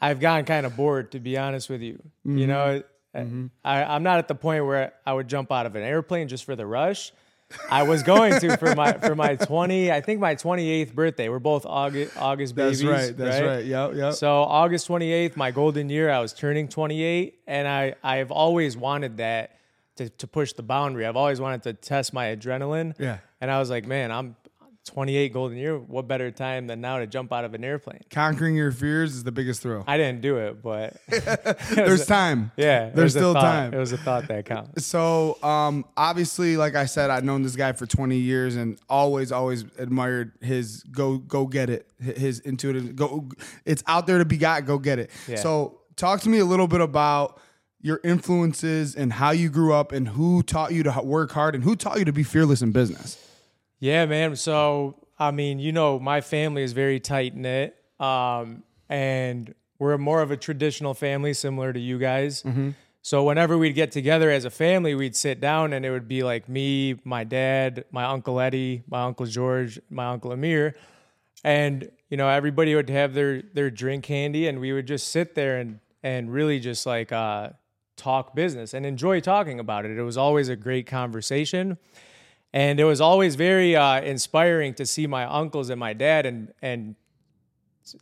[0.00, 2.00] I've gotten kind of bored, to be honest with you.
[2.24, 2.82] You know,
[3.14, 3.24] eh,
[3.64, 6.44] I, I'm not at the point where I would jump out of an airplane just
[6.44, 7.12] for the rush.
[7.70, 11.28] I was going to for my for my 20, I think my 28th birthday.
[11.28, 12.90] We're both August August That's babies.
[12.90, 13.16] That's right.
[13.16, 13.64] That's right.
[13.64, 13.94] Yep.
[13.94, 14.14] Yep.
[14.14, 19.18] So August 28th, my golden year, I was turning 28, and I I've always wanted
[19.18, 19.58] that
[19.96, 21.06] to to push the boundary.
[21.06, 22.94] I've always wanted to test my adrenaline.
[22.98, 23.18] Yeah.
[23.40, 24.36] And I was like, man, I'm
[24.84, 25.78] 28 golden year.
[25.78, 28.00] What better time than now to jump out of an airplane?
[28.10, 29.84] Conquering your fears is the biggest thrill.
[29.86, 30.96] I didn't do it, but
[31.74, 32.52] There's time.
[32.56, 33.72] yeah, There's still time.
[33.72, 34.86] It was a thought that counts.
[34.86, 39.32] So, um, obviously, like I said, I've known this guy for 20 years and always,
[39.32, 43.28] always admired his go, go get it, his intuitive go.
[43.64, 44.66] It's out there to be got.
[44.66, 45.10] Go get it.
[45.26, 45.36] Yeah.
[45.36, 47.40] So, talk to me a little bit about
[47.80, 51.62] your influences and how you grew up and who taught you to work hard and
[51.62, 53.18] who taught you to be fearless in business.
[53.84, 54.34] Yeah, man.
[54.36, 60.22] So I mean, you know, my family is very tight knit, um, and we're more
[60.22, 62.42] of a traditional family, similar to you guys.
[63.02, 66.22] So whenever we'd get together as a family, we'd sit down, and it would be
[66.22, 70.76] like me, my dad, my uncle Eddie, my uncle George, my uncle Amir,
[71.44, 75.34] and you know, everybody would have their their drink handy, and we would just sit
[75.34, 77.50] there and and really just like uh,
[77.98, 79.98] talk business and enjoy talking about it.
[79.98, 81.76] It was always a great conversation
[82.54, 86.52] and it was always very uh, inspiring to see my uncles and my dad and
[86.62, 86.94] and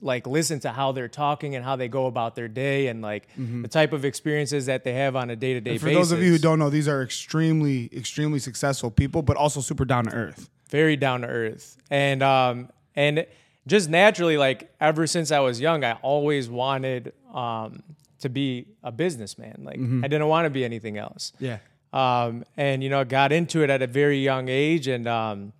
[0.01, 3.27] like listen to how they're talking and how they go about their day and like
[3.37, 5.99] the type of experiences that they have on a day to day For basis.
[6.11, 9.85] those of you who don't know, these are extremely, extremely successful people, but also super
[9.85, 10.49] down to earth.
[10.71, 13.27] very down to earth and um and
[13.67, 17.83] just naturally like ever since I was young, I always wanted um
[18.21, 19.63] to be a businessman.
[19.65, 21.33] Like I didn't want to be anything else.
[21.41, 21.59] Yeah.
[21.93, 25.53] Um, and you know got into it at a very young age and um,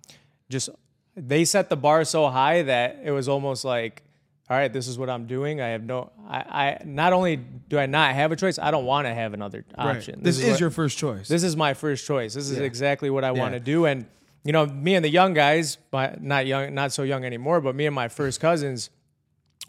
[0.49, 0.69] just
[1.15, 4.03] they set the bar so high that it was almost like
[4.49, 5.61] all right this is what i'm doing.
[5.61, 8.85] I have no i, I not only do i not have a choice i don't
[8.85, 10.21] want to have another option.
[10.23, 11.27] This, is, what- your first choice.
[11.27, 12.33] this is my first choice.
[12.33, 13.85] This is exactly what i want to do.
[13.85, 14.05] And
[14.43, 17.75] you know me and the young guys but not young not so young anymore but
[17.75, 18.89] me and my first cousins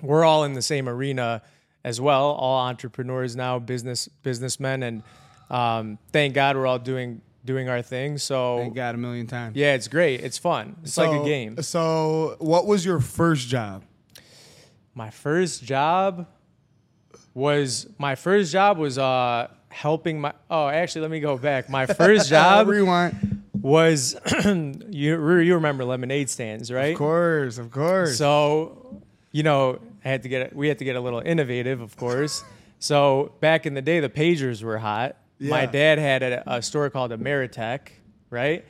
[0.03, 1.43] we're all in the same arena
[1.85, 4.83] as well all entrepreneurs now business businessmen.
[4.83, 5.03] And
[5.55, 9.55] um, thank god we're all doing doing our thing so Thank God a million times.
[9.55, 13.85] yeah it's great it's fun it's like a game So, what was your first job?
[14.95, 16.27] my first job
[17.35, 21.85] was my first job was uh helping my oh actually let me go back my
[21.87, 23.43] first job Rewind.
[23.61, 24.81] was you
[25.41, 28.17] you remember lemonade stands right Of course, of course.
[28.17, 31.97] So, you know, I had to get we had to get a little innovative, of
[31.97, 32.45] course.
[32.79, 35.17] So back in the day, the pagers were hot.
[35.41, 37.89] My dad had a, a store called Ameritech,
[38.31, 38.65] right?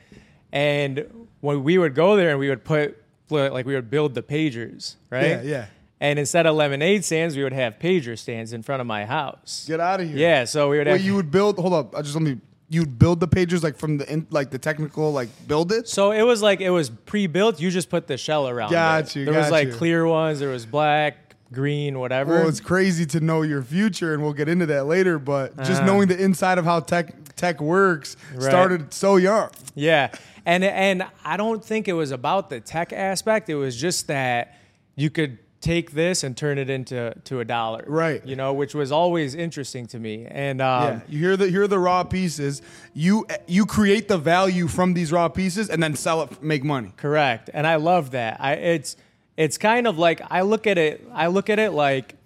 [0.52, 3.00] And when we would go there and we would put
[3.30, 5.26] like we would build the pagers, right?
[5.26, 5.66] Yeah, yeah.
[6.00, 9.64] And instead of lemonade stands, we would have pager stands in front of my house.
[9.66, 10.16] Get out of here.
[10.18, 11.00] Yeah, so we would Wait, have.
[11.00, 11.58] you would build.
[11.58, 11.96] Hold up.
[11.96, 12.38] I just let me.
[12.68, 15.86] You'd build the pagers like from the in, like the technical like build it.
[15.88, 17.60] so it was like it was pre-built.
[17.60, 18.70] You just put the shell around.
[18.72, 19.16] Got it.
[19.16, 19.74] you, There was like you.
[19.74, 20.40] clear ones.
[20.40, 22.34] There was black, green, whatever.
[22.40, 25.18] Well, it's crazy to know your future, and we'll get into that later.
[25.18, 25.86] But just Ah.
[25.86, 28.42] knowing the inside of how tech tech works Right.
[28.42, 29.50] started so young.
[29.74, 30.08] Yeah,
[30.46, 33.48] and and I don't think it was about the tech aspect.
[33.50, 34.56] It was just that
[34.96, 38.20] you could take this and turn it into to a dollar, Right.
[38.26, 40.26] You know, which was always interesting to me.
[40.30, 42.60] And um, yeah, you hear the hear the raw pieces.
[42.92, 46.92] You you create the value from these raw pieces, and then sell it, make money.
[46.98, 48.36] correct, and I love that.
[48.40, 48.96] I it's
[49.36, 51.06] it's kind of like I look at it.
[51.12, 52.16] I look at it like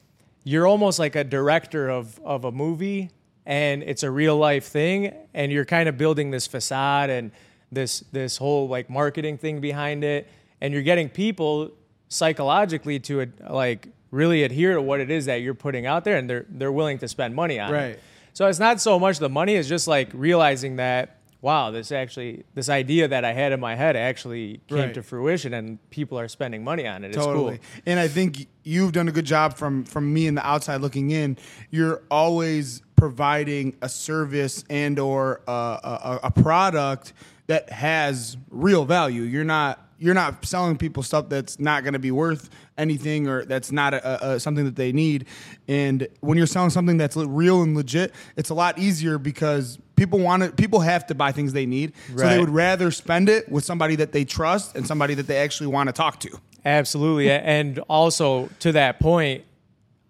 [0.44, 3.10] you're almost like a director of of a movie,
[3.46, 7.30] and it's a real life thing, and you're kind of building this facade and
[7.72, 10.28] this this whole like marketing thing behind it,
[10.60, 11.72] and you're getting people
[12.08, 16.28] psychologically to like really adhere to what it is that you're putting out there, and
[16.28, 17.76] they're they're willing to spend money on it.
[17.76, 17.98] Right.
[18.34, 22.44] So it's not so much the money; it's just like realizing that wow, this actually
[22.54, 24.94] this idea that I had in my head actually came Right.
[24.94, 27.08] to fruition, and people are spending money on it.
[27.08, 27.58] It's totally.
[27.58, 27.66] cool.
[27.86, 31.10] And I think you've done a good job from from me in the outside looking
[31.10, 31.36] in.
[31.70, 37.12] You're always providing a service and or a, a, a product
[37.46, 39.22] that has real value.
[39.22, 43.44] You're not you're not selling people stuff that's not going to be worth anything or
[43.44, 45.26] that's not a, a, something that they need.
[45.66, 50.20] And when you're selling something that's real and legit, it's a lot easier because people
[50.20, 51.92] want to people have to buy things they need.
[52.16, 55.38] So they would rather spend it with somebody that they trust and somebody that they
[55.38, 56.38] actually want to talk to.
[56.64, 57.30] Absolutely.
[57.30, 59.44] and also to that point,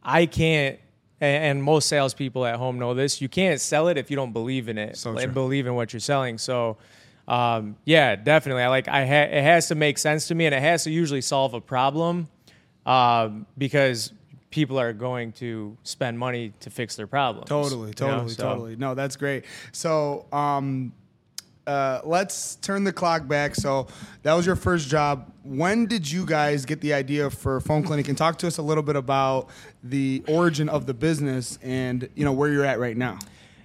[0.02, 0.78] I can't,
[1.20, 4.68] and most salespeople at home know this, you can't sell it if you don't believe
[4.68, 6.38] in it So and believe in what you're selling.
[6.38, 6.78] So,
[7.28, 8.62] um, yeah, definitely.
[8.62, 10.90] I like, I ha- it has to make sense to me and it has to
[10.90, 12.28] usually solve a problem
[12.86, 14.12] um, because
[14.50, 17.48] people are going to spend money to fix their problems.
[17.48, 17.92] Totally, you know?
[17.92, 18.76] totally, So- totally.
[18.76, 19.44] No, that's great.
[19.72, 20.92] So, um,
[21.66, 23.54] uh, let's turn the clock back.
[23.54, 23.88] So,
[24.22, 25.30] that was your first job.
[25.44, 28.08] When did you guys get the idea for Phone Clinic?
[28.08, 29.50] And talk to us a little bit about
[29.84, 33.18] the origin of the business and you know where you're at right now.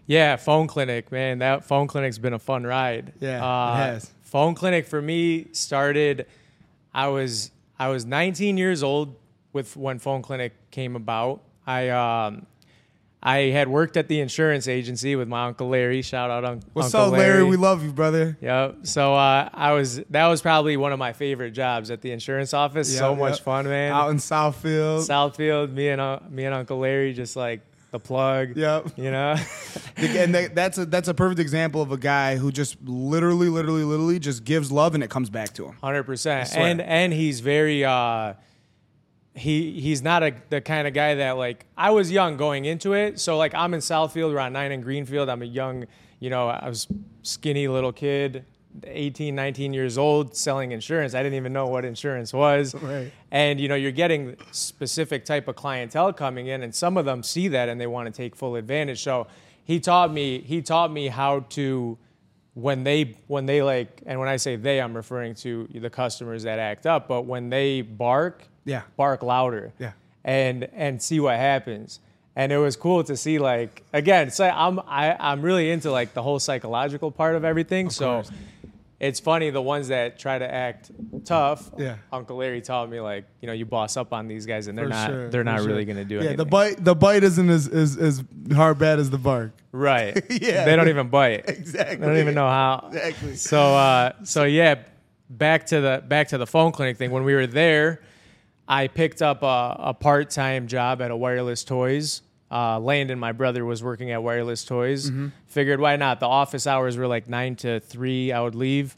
[0.06, 1.40] Yeah, phone clinic, man.
[1.40, 3.14] That phone clinic's been a fun ride.
[3.20, 4.12] Yeah, it Uh, has.
[4.22, 6.26] Phone clinic for me started.
[6.94, 9.16] I was I was 19 years old
[9.54, 11.42] with when phone clinic came about.
[11.66, 12.46] I um,
[13.26, 16.02] I had worked at the insurance agency with my uncle Larry.
[16.02, 17.44] Shout out, un- What's Uncle up, Larry?
[17.44, 18.38] We love you, brother.
[18.42, 18.80] Yep.
[18.84, 22.54] So uh, I was that was probably one of my favorite jobs at the insurance
[22.54, 22.96] office.
[22.98, 23.46] so Yep, much yep.
[23.46, 23.94] fun, man.
[23.94, 25.08] Out in Southfield.
[25.08, 27.62] Southfield, me and uh, me and Uncle Larry just like
[27.94, 28.58] the plug.
[28.58, 28.98] Yep.
[28.98, 29.38] You know.
[29.98, 34.20] and that's a that's a perfect example of a guy who just literally, literally, literally
[34.20, 35.78] just gives love and it comes back to him.
[35.82, 38.34] Hundred percent, and and he's very uh,
[39.36, 42.94] he he's not a the kind of guy that like I was young going into
[42.94, 45.30] it, so like I'm in Southfield around nine in Greenfield.
[45.30, 45.86] I'm a young,
[46.20, 46.88] you know, I was
[47.22, 48.44] skinny little kid,
[48.86, 51.14] 18, 19 years old, selling insurance.
[51.14, 53.12] I didn't even know what insurance was, Right.
[53.32, 57.24] and you know you're getting specific type of clientele coming in, and some of them
[57.24, 59.02] see that and they want to take full advantage.
[59.04, 59.28] So
[59.64, 61.98] he taught me he taught me how to
[62.56, 66.44] when they when they like and when I say they I'm referring to the customers
[66.44, 68.84] that act up but when they bark Yeah.
[68.96, 69.94] bark louder Yeah.
[70.24, 72.00] and and see what happens
[72.36, 76.14] and it was cool to see like again so I'm I, I'm really into like
[76.14, 78.32] the whole psychological part of everything so course.
[79.04, 80.90] It's funny the ones that try to act
[81.26, 81.96] tough Yeah.
[82.12, 84.86] Uncle Larry taught me like you know you boss up on these guys and they're
[84.86, 85.68] For not sure, they're not sure.
[85.68, 88.24] really gonna do yeah, anything the bite the bite isn't as, as, as
[88.56, 89.52] hard bad as the bark.
[89.72, 90.66] right Yeah.
[90.66, 91.98] they don't even bite Exactly.
[91.98, 93.36] they don't even know how Exactly.
[93.36, 94.76] So uh, so yeah,
[95.30, 97.12] back to the back to the phone clinic thing.
[97.12, 98.02] When we were there,
[98.68, 102.22] I picked up a, a part time job at a wireless toys.
[102.54, 105.12] Uh, Landon, my brother, was working at wireless toys.
[105.48, 106.20] Figured why not?
[106.20, 108.32] The office hours were like nine to three.
[108.32, 108.96] I would leave.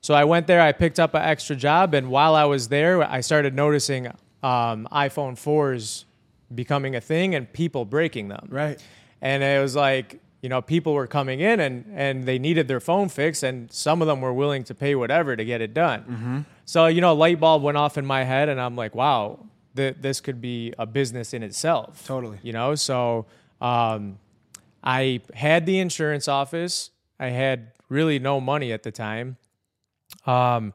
[0.00, 0.60] So I went there.
[0.60, 4.06] I picked up an extra job, and while I was there, I started noticing
[4.42, 6.04] um, iPhone fours
[6.54, 8.78] becoming a thing and people breaking them Right.
[9.22, 12.80] and it was like you know people were coming in and and they needed their
[12.80, 16.00] phone fixed and some of them were willing to pay whatever to get it done
[16.02, 16.38] Mm-hmm.
[16.66, 19.38] so you know a light bulb went off in my head and i'm like wow
[19.76, 22.38] th- this could be a business in itself Totally.
[22.42, 23.26] you know so
[23.60, 24.18] um,
[24.82, 29.36] i had the insurance office i had really no money at the time
[30.26, 30.72] um,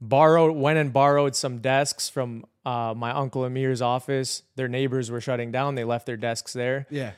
[0.00, 4.42] borrowed went and borrowed some desks from uh, my uncle Amir's office.
[4.56, 5.74] Their neighbors were shutting down.
[5.74, 6.86] They left their desks there.
[6.90, 7.12] Yeah.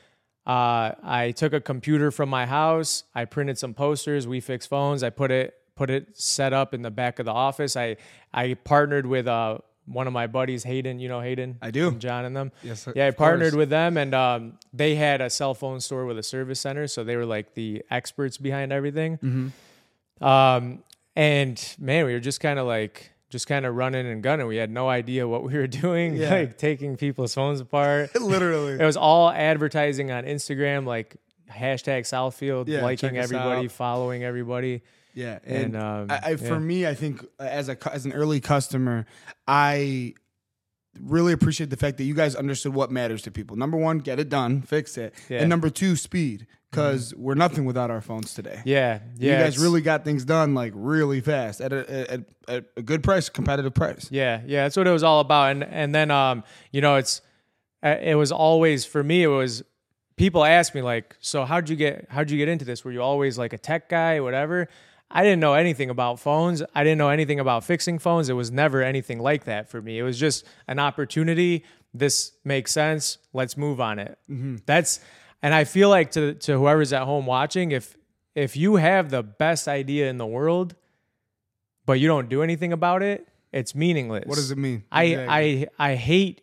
[0.47, 3.05] Uh, I took a computer from my house.
[3.15, 4.27] I printed some posters.
[4.27, 5.03] We fixed phones.
[5.03, 7.77] I put it put it set up in the back of the office.
[7.77, 7.97] I
[8.33, 10.99] I partnered with uh one of my buddies, Hayden.
[10.99, 11.59] You know Hayden.
[11.63, 11.89] I do.
[11.89, 12.53] and John and them.
[12.63, 13.59] Yes, Yeah, I partnered course.
[13.59, 17.05] with them, and um, they had a cell phone store with a service center, so
[17.05, 19.19] they were like the experts behind everything.
[19.19, 20.25] Mm-hmm.
[20.25, 20.83] Um,
[21.15, 24.47] and man, we were just kind of like just kind of running and gunning.
[24.47, 26.31] We had no idea what we were doing, Yeah.
[26.31, 28.15] like taking people's phones apart.
[28.21, 28.75] Literally.
[28.75, 31.17] It was all advertising on Instagram, like
[31.51, 34.83] hashtag Southfield, Yeah, liking everybody, following everybody.
[35.17, 36.59] Yeah, And, and, um, I, I, for yeah.
[36.59, 39.07] me, I think uh, as a as an early customer,
[39.49, 40.13] I
[41.01, 43.57] really appreciate the fact that you guys understood what matters to people.
[43.57, 45.41] Number one, get it done, fix it, Yeah.
[45.41, 48.61] and number two, speed, because we're nothing without our phones today.
[48.67, 49.39] Yeah, yeah.
[49.39, 53.03] you guys really got things done like really fast at a, at, at a good
[53.03, 54.09] price, competitive price.
[54.11, 55.51] Yeah, yeah, that's what it was all about.
[55.53, 57.23] And and then um, you know, it's
[57.83, 59.23] uh, it was always for me.
[59.23, 59.63] It was
[60.17, 62.85] people ask me like, so how'd you get how'd you get into this?
[62.85, 64.69] Were you always like a tech guy, whatever?
[65.11, 66.63] I didn't know anything about phones.
[66.75, 68.29] I didn't know anything about fixing phones.
[68.29, 69.99] It was never anything like that for me.
[69.99, 71.65] It was just an opportunity.
[71.95, 73.19] This makes sense.
[73.33, 74.19] Let's move on it.
[74.29, 74.57] Mm-hmm.
[74.67, 75.01] That's
[75.43, 77.97] and I feel like to to whoever's at home watching, if
[78.35, 80.75] if you have the best idea in the world,
[81.87, 84.25] but you don't do anything about it, it's meaningless.
[84.27, 84.85] What does it mean?
[84.91, 85.69] I Exactly.
[85.79, 86.43] I I hate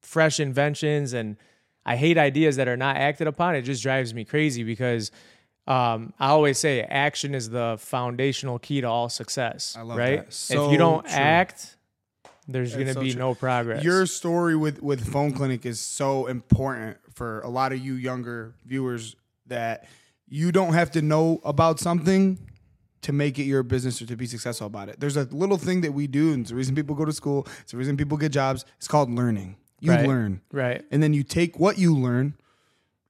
[0.00, 1.36] fresh inventions and
[1.84, 3.54] I hate ideas that are not acted upon.
[3.54, 5.10] It just drives me crazy because
[5.66, 9.76] um, I always say action is the foundational key to all success.
[9.78, 10.24] I love right?
[10.24, 10.32] that.
[10.32, 11.14] So if you don't true.
[11.14, 11.76] act,
[12.48, 13.18] there's going to so be true.
[13.20, 13.84] no progress.
[13.84, 18.54] Your story with with phone clinic is so important for a lot of you younger
[18.66, 19.14] viewers
[19.46, 19.86] that
[20.28, 22.38] you don't have to know about something
[23.02, 24.98] to make it your business or to be successful about it.
[24.98, 27.46] There's a little thing that we do, and it's the reason people go to school.
[27.60, 28.64] It's the reason people get jobs.
[28.78, 29.56] It's called learning.
[29.80, 30.06] You Right.
[30.06, 30.84] learn, right.
[30.92, 32.34] and then you take what you learn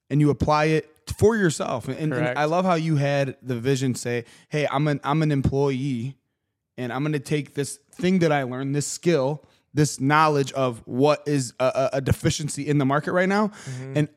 [0.09, 1.89] and you apply it for yourself.
[1.89, 5.31] And, and I love how you had the vision say, "Hey, I'm an I'm an
[5.33, 6.17] employee,
[6.77, 9.45] and I'm going to take this thing that I learned, this skill,
[9.75, 13.93] this knowledge of what is a, a, deficiency in the market right now, Mm-hmm.
[13.97, 14.09] and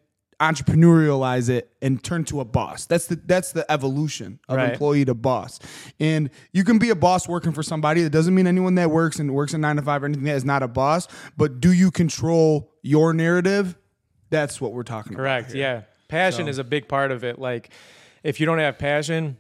[0.42, 2.86] entrepreneurialize it and turn to a boss.
[2.86, 4.72] That's the that's the evolution of Right.
[4.72, 5.60] employee to boss.
[6.00, 8.04] And you can be a boss working for somebody.
[8.04, 10.36] That doesn't mean anyone that works and works in nine to five or anything that
[10.36, 11.08] is not a boss.
[11.38, 13.78] But do you control your narrative?
[14.30, 15.22] That's what we're talking about.
[15.24, 15.54] Correct.
[15.54, 15.82] Yeah.
[16.08, 17.40] Passion So- is a big part of it.
[17.40, 17.70] Like,
[18.24, 19.38] if you don't have passion,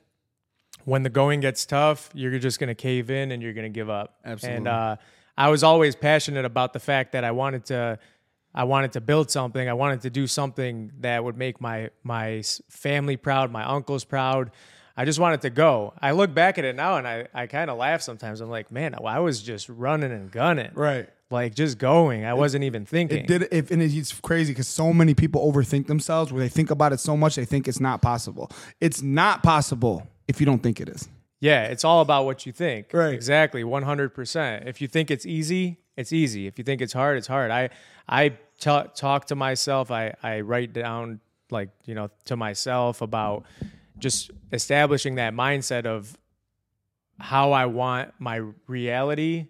[0.85, 3.75] when the going gets tough, you're just going to cave in and you're going to
[3.75, 4.19] give up.
[4.23, 4.57] Absolutely.
[4.57, 4.95] And uh,
[5.37, 7.97] I was always passionate about the fact that I wanted to,
[8.53, 9.67] I wanted to build something.
[9.67, 14.51] I wanted to do something that would make my my family proud, my uncles proud.
[14.95, 15.93] I just wanted to go.
[16.01, 18.39] I look back at it now and I, I kind of laugh sometimes.
[18.39, 20.71] I'm like, man, I was just running and gunning.
[20.73, 21.09] Right.
[21.35, 22.25] Like just going.
[22.25, 23.19] I wasn't even thinking.
[23.19, 26.71] It did if and it's crazy because so many people overthink themselves where they think
[26.71, 28.49] about it so much they think it's not possible.
[28.79, 31.09] It's not possible if you don't think it is.
[31.41, 32.93] Yeah, it's all about what you think.
[32.93, 33.13] Right.
[33.13, 33.63] Exactly.
[33.63, 34.65] 100%.
[34.65, 36.47] If you think it's easy, it's easy.
[36.47, 37.51] If you think it's hard, it's hard.
[37.51, 37.69] I
[38.07, 39.91] I talk to myself.
[39.91, 41.19] I I write down
[41.51, 43.45] like, you know, to myself about
[43.99, 46.17] just establishing that mindset of
[47.19, 49.47] how I want my reality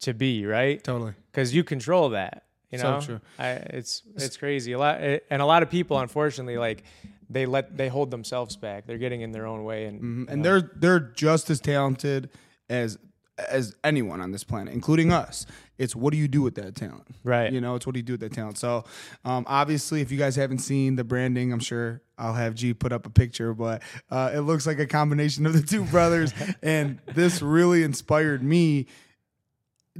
[0.00, 0.82] to be, right?
[0.82, 1.14] Totally.
[1.32, 3.00] Cuz you control that, you So know?
[3.00, 3.20] true.
[3.38, 4.72] I it's it's crazy.
[4.72, 6.84] A lot and a lot of people unfortunately like
[7.30, 8.86] they let they hold themselves back.
[8.86, 10.24] They're getting in their own way and Mm-hmm.
[10.28, 12.30] And they're they're just as talented
[12.68, 12.98] as
[13.36, 15.44] as anyone on this planet, including us.
[15.76, 17.08] It's what do you do with that talent?
[17.24, 17.52] Right.
[17.52, 18.58] You know, it's what do you do with that talent?
[18.58, 18.84] So,
[19.24, 22.92] um, obviously, if you guys haven't seen the branding, I'm sure I'll have G put
[22.92, 26.32] up a picture, but uh, it looks like a combination of the two brothers.
[26.62, 28.86] and this really inspired me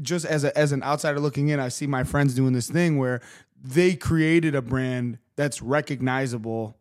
[0.02, 2.98] just as a as an outsider looking in, I see my friends doing this thing
[2.98, 3.20] where
[3.62, 6.76] they created a brand that's recognizable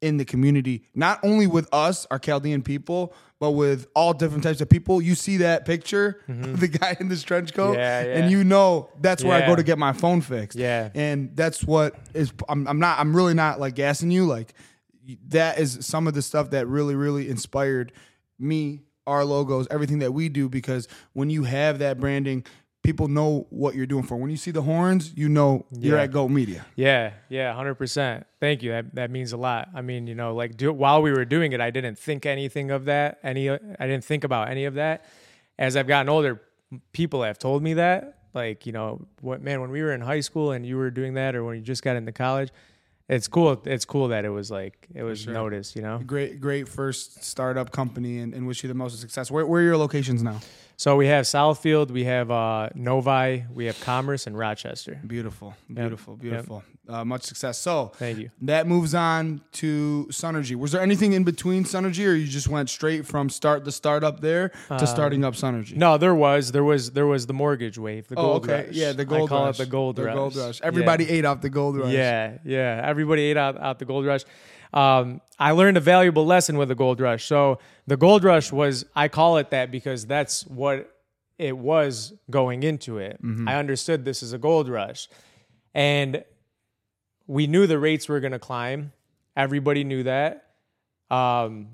[0.00, 4.60] in the community, not only with us, our Chaldean people, but with all different types
[4.60, 5.02] of people.
[5.02, 7.78] You see that picture of the guy in this trench coat, Mm-hmm.
[7.80, 8.18] Yeah, yeah.
[8.18, 10.56] and you know that's where I go to get my phone fixed.
[10.56, 10.90] Yeah.
[10.94, 12.32] and that's what is.
[12.48, 13.00] I'm, I'm not.
[13.00, 14.24] I'm really not like gassing you.
[14.26, 14.54] Like
[15.28, 17.92] that is some of the stuff that really, really inspired
[18.38, 20.48] me, our logos, everything that we do.
[20.48, 22.44] Because when you have that branding,
[22.84, 24.16] people know what you're doing for.
[24.16, 26.04] When you see the horns, you know you're Yeah.
[26.04, 26.64] at Go Media.
[26.76, 28.26] Yeah, yeah, hundred percent.
[28.40, 28.70] Thank you.
[28.70, 29.68] That that means a lot.
[29.74, 32.70] I mean, you know, like do, while we were doing it, I didn't think anything
[32.70, 33.18] of that.
[33.22, 35.04] Any, I didn't think about any of that.
[35.58, 36.40] As I've gotten older,
[36.92, 38.14] people have told me that.
[38.34, 41.14] Like, you know, what man, when we were in high school and you were doing
[41.14, 42.50] that, or when you just got into college,
[43.08, 43.60] it's cool.
[43.64, 45.76] It's cool that it was like it was noticed.
[45.76, 49.30] You know, Great, great first startup company, and, and wish you the most success.
[49.30, 50.40] Where, where are your locations now?
[50.80, 55.00] So we have Southfield, we have uh, Novi, we have Commerce, and Rochester.
[55.04, 56.62] Beautiful, beautiful, beautiful.
[56.88, 57.58] Uh, much success.
[57.58, 58.30] So Thank you.
[58.42, 60.54] That moves on to Sunergy.
[60.54, 64.20] Was there anything in between Sunergy, or you just went straight from start the startup
[64.20, 65.74] there to starting up Sunergy?
[65.74, 68.66] No, there was there was there was the mortgage wave, the Oh, gold okay.
[68.66, 68.74] rush.
[68.76, 69.56] Yeah, the gold I call rush.
[69.56, 70.14] it the gold the rush.
[70.14, 70.60] gold rush.
[70.60, 70.66] Yeah.
[70.66, 71.92] Everybody ate off the gold rush.
[71.92, 72.80] Yeah, yeah.
[72.84, 74.22] Everybody ate out, out the gold rush.
[74.72, 77.24] Um, I learned a valuable lesson with the gold rush.
[77.24, 80.94] So the gold rush was, I call it that because that's what
[81.38, 83.18] it was going into it.
[83.48, 85.08] I understood this is a gold rush.
[85.74, 86.24] And
[87.26, 88.92] we knew the rates were going to climb.
[89.36, 90.46] Everybody knew that.
[91.10, 91.68] Um,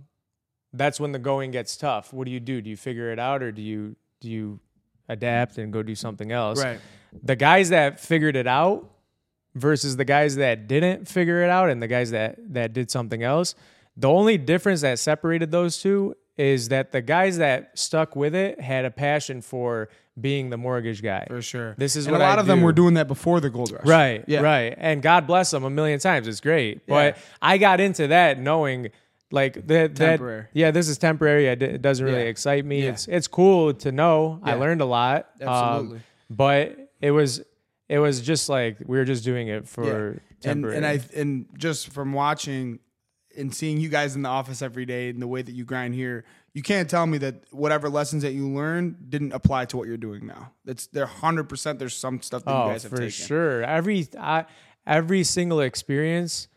[0.73, 2.13] that's when the going gets tough.
[2.13, 2.61] What do you do?
[2.61, 4.61] Do you figure it out or do you do you
[5.09, 6.63] adapt and go do something else?
[6.63, 6.81] Right.
[7.23, 8.91] The guys that figured it out
[9.55, 13.23] versus the guys that didn't figure it out and the guys that that did something
[13.23, 13.55] else.
[13.97, 18.61] The only difference that separated those two is that the guys that stuck with it
[18.61, 19.89] had a passion for
[20.21, 21.25] being the mortgage guy.
[21.29, 21.75] For sure.
[21.79, 23.71] This is and what a lot I of them were doing that before the gold
[23.71, 23.85] rush.
[23.87, 24.41] Right, Yeah.
[24.41, 24.75] right.
[24.77, 26.27] And God bless them a million times.
[26.27, 26.87] It's great.
[26.89, 27.23] But Yeah.
[27.41, 28.91] I got into that knowing
[29.31, 30.47] like that, that Temporary.
[30.53, 31.47] yeah, this is temporary.
[31.47, 32.29] It doesn't really Yeah.
[32.29, 32.83] excite me.
[32.83, 32.91] Yeah.
[32.91, 34.41] It's it's cool to know.
[34.43, 35.29] I learned a lot.
[35.41, 36.01] Um, Absolutely.
[36.31, 37.43] but it was
[37.89, 40.77] it was just like we were just doing it for and temporary.
[40.77, 42.79] and I and just from watching
[43.37, 45.95] and seeing you guys in the office every day and the way that you grind
[45.95, 49.89] here, you can't tell me that whatever lessons that you learned didn't apply to what
[49.89, 50.53] you're doing now.
[50.65, 51.79] That's there hundred percent.
[51.79, 53.11] There's some stuff that you oh, guys have for taken.
[53.11, 53.63] sure.
[53.63, 54.47] Every I,
[54.87, 56.49] every single experience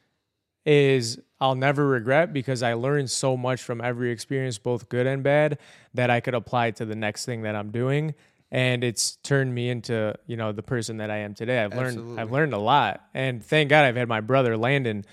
[0.65, 5.23] is I'll never regret because I learned so much from every experience, both good and
[5.23, 5.59] bad,
[5.93, 8.15] that I could apply to the next thing that I'm doing.
[8.49, 11.61] And it's turned me into, you know, the person that I am today.
[11.63, 12.19] I've learned Absolutely.
[12.21, 13.01] I've learned a lot.
[13.13, 15.03] And thank God I've had my brother Landon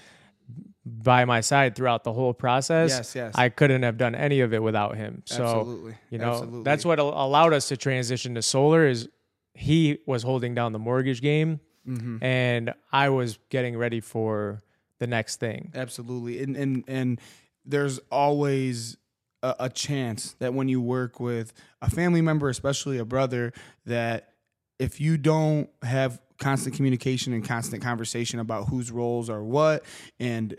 [0.86, 2.90] by my side throughout the whole process.
[2.90, 3.34] Yes, yes.
[3.36, 5.22] I couldn't have done any of it without him.
[5.24, 5.94] So Absolutely.
[6.10, 6.62] you know, Absolutely.
[6.62, 9.08] that's what allowed us to transition to solar is
[9.54, 12.24] he was holding down the mortgage game Mm-hmm.
[12.24, 14.62] and I was getting ready for
[15.00, 15.70] the next thing.
[15.74, 17.20] Absolutely, and and and
[17.66, 18.96] there's always
[19.44, 23.52] a, a chance that when you work with a family member, especially a brother,
[23.84, 24.30] that
[24.78, 29.84] if you don't have constant communication and constant conversation about whose roles are what
[30.18, 30.56] and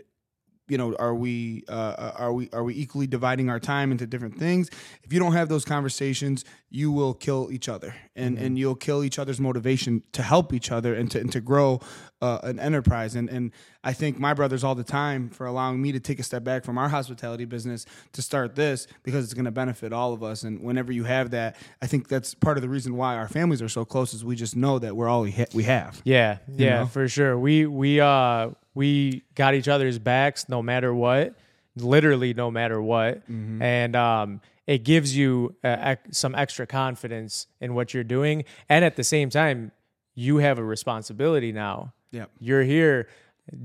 [0.68, 4.38] you know are we uh, are we are we equally dividing our time into different
[4.38, 4.70] things
[5.04, 6.44] if you don't have those conversations
[6.76, 7.94] you will kill each other.
[8.14, 11.40] And and you'll kill each other's motivation to help each other and to and to
[11.40, 11.80] grow
[12.22, 13.52] uh, an enterprise and and
[13.84, 16.64] I think my brothers all the time for allowing me to take a step back
[16.64, 20.42] from our hospitality business to start this because it's going to benefit all of us
[20.42, 23.60] and whenever you have that I think that's part of the reason why our families
[23.60, 26.38] are so close is we just know that we're all we, ha- we have Yeah,
[26.48, 26.86] yeah, know?
[26.86, 27.38] for sure.
[27.38, 31.34] We we uh we got each other's backs no matter what,
[31.76, 33.60] literally no matter what, Mm-hmm.
[33.62, 38.96] and um it gives you uh, some extra confidence in what you're doing, and at
[38.96, 39.70] the same time,
[40.16, 41.92] you have a responsibility now.
[42.38, 43.08] You're here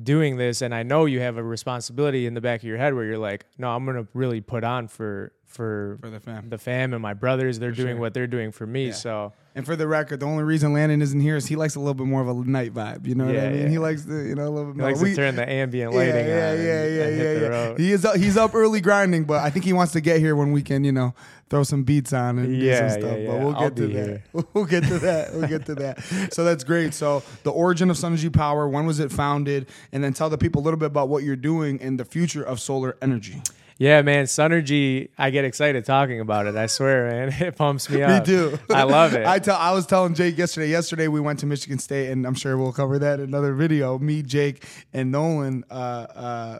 [0.03, 2.93] doing this, and I know you have a responsibility in the back of your head
[2.93, 6.57] where you're like, no, I'm gonna really put on for for for the fam the
[6.57, 7.59] fam and my brothers.
[7.59, 7.99] They're doing sure.
[7.99, 8.87] what they're doing for me.
[8.87, 8.93] Yeah.
[8.93, 11.79] So And for the record, the only reason Landon isn't here is he likes a
[11.79, 13.05] little bit more of a night vibe.
[13.05, 13.61] You know what I mean?
[13.63, 13.67] yeah.
[13.67, 14.89] He likes to, you know, a little bit he more.
[14.89, 16.27] likes We- to turn the ambient lighting yeah, on.
[16.29, 17.77] yeah, and- yeah, and yeah, the yeah.
[17.77, 20.35] He is up, he's up early grinding, but I think he wants to get here
[20.37, 21.13] when we can, you know,
[21.49, 23.17] throw some beats on and do Yeah, some yeah, stuff.
[23.19, 23.27] yeah.
[23.27, 23.91] But we'll I'll get to that.
[23.91, 24.23] here.
[24.53, 25.33] We'll get to that.
[25.33, 26.33] We'll get to that.
[26.33, 26.93] So that's great.
[26.93, 29.67] So the origin of Synergy Power, when was it founded?
[29.91, 32.41] And then tell the people a little bit about what you're doing and the future
[32.41, 33.41] of solar energy.
[33.81, 35.09] Yeah, man, Synergy.
[35.17, 36.55] I get excited talking about it.
[36.55, 38.19] I swear, man, it pumps me up.
[38.19, 38.59] Me too.
[38.69, 39.25] I love it.
[39.25, 39.57] I tell.
[39.57, 40.69] I was telling Jake yesterday.
[40.69, 43.97] Yesterday we went to Michigan State, and I'm sure we'll cover that in another video.
[43.97, 45.63] Me, Jake, and Nolan.
[45.71, 46.59] Uh, uh,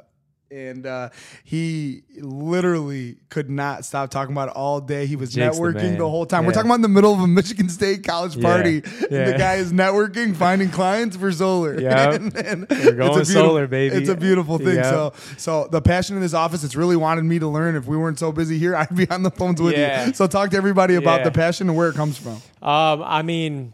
[0.52, 1.10] and uh,
[1.43, 5.06] he literally could not stop talking about it all day.
[5.06, 5.97] He was Jake's networking man.
[5.97, 6.45] the whole time.
[6.45, 8.41] We're talking about in the middle of a Michigan State college Yeah.
[8.43, 8.76] party.
[9.10, 11.74] And the guy is networking, finding clients for solar.
[12.12, 13.95] And- and We're it's a going beautiful- solar, baby.
[13.95, 14.76] It's a beautiful thing.
[14.76, 14.86] Yep.
[14.86, 17.76] So, so the passion in this office, it's really wanted me to learn.
[17.76, 20.08] If we weren't so busy here, I'd be on the phones with Yeah.
[20.08, 20.14] you.
[20.14, 21.26] So talk to everybody about Yeah.
[21.26, 22.34] the passion and where it comes from.
[22.62, 23.74] Um, I mean,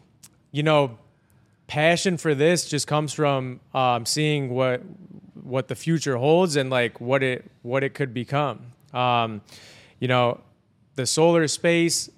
[0.51, 0.97] you know,
[1.67, 4.81] passion for this just comes from um, seeing what
[5.47, 8.59] what the future holds and like what it what it could become.
[8.93, 9.41] Um,
[9.99, 10.41] you know,
[10.95, 12.09] the solar space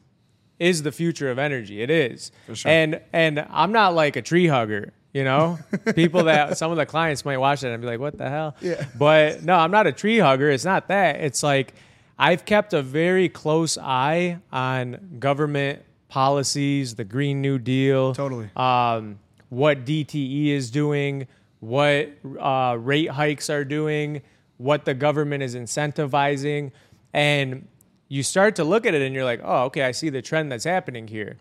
[0.60, 1.82] is the future of energy.
[1.82, 2.70] It is, sure.
[2.72, 4.94] and and I'm not like a tree hugger.
[5.14, 5.58] You know,
[5.96, 8.56] people that some of the clients might watch that and be like, "What the hell?"
[8.62, 8.86] Yeah.
[8.98, 10.50] But no, I'm not a tree hugger.
[10.52, 11.16] It's not that.
[11.22, 11.74] It's like
[12.18, 18.50] I've kept a very close eye on government policies, the Green New Deal, Totally.
[18.56, 19.20] um,
[19.50, 21.28] what DTE is doing,
[21.60, 24.22] what uh, rate hikes are doing,
[24.58, 26.72] what the government is incentivizing,
[27.14, 27.68] and
[28.08, 30.52] you start to look at it and you're like, oh, okay, I see the trend
[30.52, 31.38] that's happening here.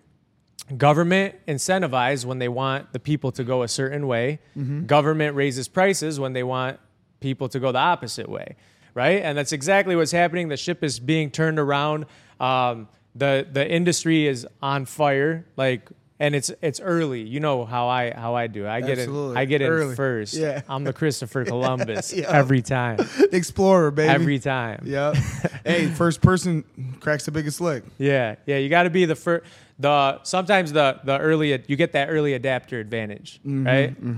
[0.77, 4.39] Government incentivizes when they want the people to go a certain way.
[4.87, 6.79] Government raises prices when they want
[7.21, 8.57] people to go the opposite way,
[8.93, 9.23] right?
[9.23, 10.49] And that's exactly what's happening.
[10.49, 12.05] The ship is being turned around.
[12.39, 15.47] Um, the the industry is on fire.
[15.57, 15.89] Like,
[16.21, 17.23] and it's it's early.
[17.23, 18.67] You know how I how I do.
[18.67, 19.31] I get Absolutely.
[19.33, 19.37] in.
[19.39, 19.91] I get Early.
[19.91, 20.35] in first.
[20.35, 20.63] Yeah.
[20.69, 22.31] I'm the Christopher Columbus Yeah.
[22.31, 22.99] every time.
[23.33, 24.09] Explorer, baby.
[24.09, 24.83] Every time.
[24.85, 25.15] Yep.
[25.65, 26.65] hey, first person
[27.01, 27.85] cracks the biggest lick.
[27.99, 29.45] Yeah, yeah, you got to be the first.
[29.79, 33.67] The sometimes the the early you get that early adapter advantage, Mm-hmm,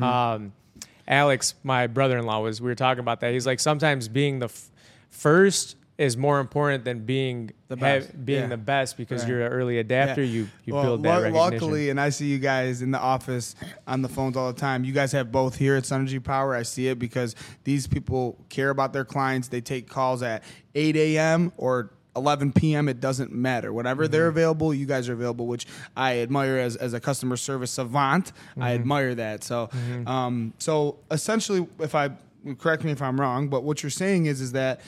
[0.02, 0.34] right?
[0.34, 0.52] Um,
[1.06, 3.32] Alex, my brother-in-law, was we were talking about that.
[3.32, 4.70] He's like sometimes being the f-
[5.10, 8.46] first is more important than being The best, being yeah.
[8.48, 9.28] the best because Right.
[9.28, 10.22] you're an early adapter.
[10.22, 10.32] Yeah.
[10.32, 11.52] You you Well, build that recognition.
[11.52, 13.54] Luckily, and I see you guys in the office
[13.86, 14.82] on the phones all the time.
[14.84, 16.54] You guys have both here at Synergy Power.
[16.54, 19.48] I see it because these people care about their clients.
[19.48, 20.42] They take calls at
[20.74, 21.52] 8 a.m.
[21.58, 22.88] or 11 p.m.
[22.88, 23.70] It doesn't matter.
[23.72, 24.38] Whenever they're Mm-hmm.
[24.38, 28.32] available, you guys are available, which I admire as, as a customer service savant.
[28.52, 28.62] Mm-hmm.
[28.62, 29.44] I admire that.
[29.44, 29.68] So,
[30.06, 32.10] um, so essentially, if I
[32.58, 34.80] correct me if I'm wrong, but what you're saying is is that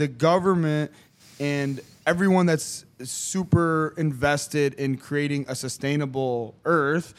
[0.00, 0.90] the government
[1.38, 7.12] and everyone that's super invested in creating a sustainable Earth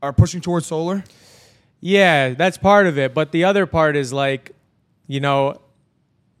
[0.00, 1.02] are pushing towards solar.
[1.80, 3.14] Yeah, that's part of it.
[3.14, 4.52] But the other part is like,
[5.08, 5.60] you know,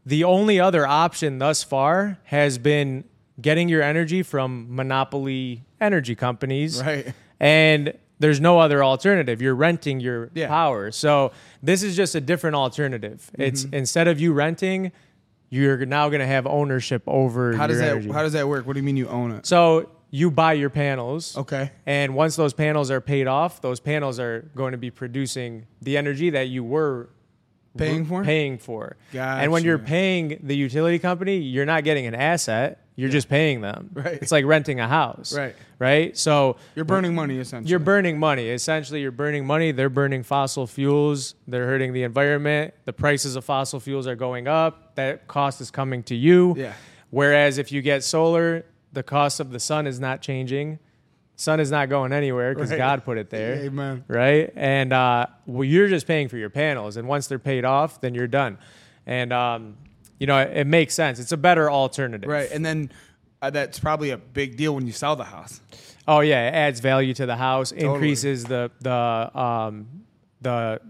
[0.06, 3.02] the only other option thus far has been
[3.40, 6.80] getting your energy from monopoly energy companies.
[6.80, 7.12] Right.
[7.40, 9.42] And there's no other alternative.
[9.42, 10.46] You're renting your Yeah.
[10.46, 10.92] power.
[10.92, 11.32] So
[11.64, 13.28] this is just a different alternative.
[13.36, 13.74] It's Mm-hmm.
[13.74, 14.92] instead of you renting,
[15.50, 18.10] you're now going to have ownership over How does that energy.
[18.10, 18.66] How does that work?
[18.66, 19.46] What do you mean you own it?
[19.46, 21.36] so you buy your panels.
[21.36, 21.72] Okay.
[21.86, 25.96] And once those panels are paid off, those panels are going to be producing the
[25.96, 27.08] energy that you were
[27.76, 28.22] Paying for?
[28.22, 28.96] Paying for.
[29.12, 32.83] And when you're paying the utility company, you're not getting an asset.
[32.96, 33.90] You're just paying them.
[33.92, 34.18] Right.
[34.22, 35.36] It's like renting a house.
[35.36, 35.56] Right.
[35.80, 36.16] Right.
[36.16, 37.68] So You're burning money essentially.
[37.70, 38.48] you're burning money.
[38.50, 39.72] Essentially, you're burning money.
[39.72, 41.34] They're burning fossil fuels.
[41.48, 42.72] They're hurting the environment.
[42.84, 44.94] The prices of fossil fuels are going up.
[44.94, 46.54] That cost is coming to you.
[46.56, 46.74] Yeah.
[47.10, 50.78] Whereas if you get solar, the cost of the sun is not changing.
[51.36, 52.76] Sun is not going anywhere because Right.
[52.78, 53.54] God put it there.
[53.56, 54.04] Amen.
[54.06, 54.52] Right.
[54.54, 56.96] And uh, well, you're just paying for your panels.
[56.96, 58.56] And once they're paid off, then you're done.
[59.04, 59.76] And, um,
[60.18, 61.18] you know, it, it makes sense.
[61.18, 62.28] It's a better alternative.
[62.28, 62.90] right, and then
[63.42, 65.60] uh, that's probably a big deal when you sell the house.
[66.06, 70.04] Oh yeah, it adds value to the house, increases the the um,
[70.40, 70.80] the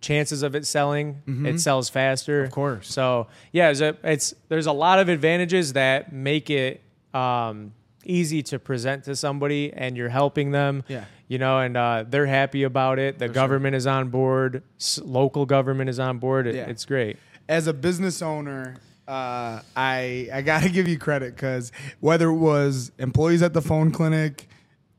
[0.00, 1.22] chances of it selling.
[1.46, 2.54] It sells faster, of Mm-hmm.
[2.54, 2.92] course.
[2.92, 6.80] So yeah, it's, a, it's there's a lot of advantages that make it
[7.12, 7.72] um,
[8.04, 10.84] easy to present to somebody, and you're helping them.
[10.88, 11.04] Yeah.
[11.28, 13.18] you know, and uh, they're happy about it.
[13.18, 14.62] The government is on board.
[14.78, 16.46] S- local government is on board.
[16.46, 16.66] It, Yeah.
[16.68, 17.18] It's great.
[17.50, 18.76] As a business owner,
[19.08, 23.90] uh, I I gotta give you credit because whether it was employees at the phone
[23.90, 24.48] clinic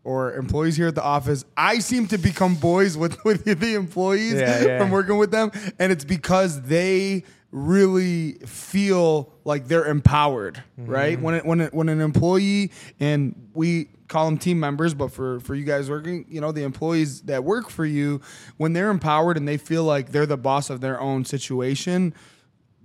[0.03, 4.33] or employees here at the office, I seem to become boys with with the employees
[4.33, 4.77] Yeah, yeah.
[4.79, 11.15] from working with them, and it's because they really feel like they're empowered, right?
[11.15, 11.23] Mm-hmm.
[11.23, 15.39] When it, when it, when an employee and we call them team members, but for
[15.39, 18.19] for you guys working, you know, the employees that work for you,
[18.57, 22.13] when they're empowered and they feel like they're the boss of their own situation,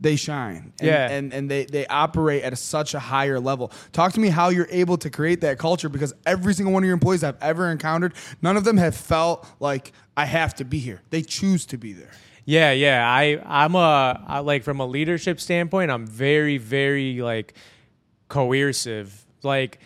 [0.01, 0.73] they shine.
[0.81, 1.09] And, Yeah.
[1.11, 3.73] and and they they operate at a, such a higher level.
[3.93, 6.87] Talk to me how you're able to create that culture because every single one of
[6.87, 10.79] your employees I've ever encountered, none of them have felt like I have to be
[10.79, 11.01] here.
[11.11, 12.11] They choose to be there.
[12.45, 13.09] Yeah, yeah.
[13.09, 17.55] I I'm a I, like from a leadership standpoint, I'm very very like
[18.29, 19.25] coercive.
[19.43, 19.79] Like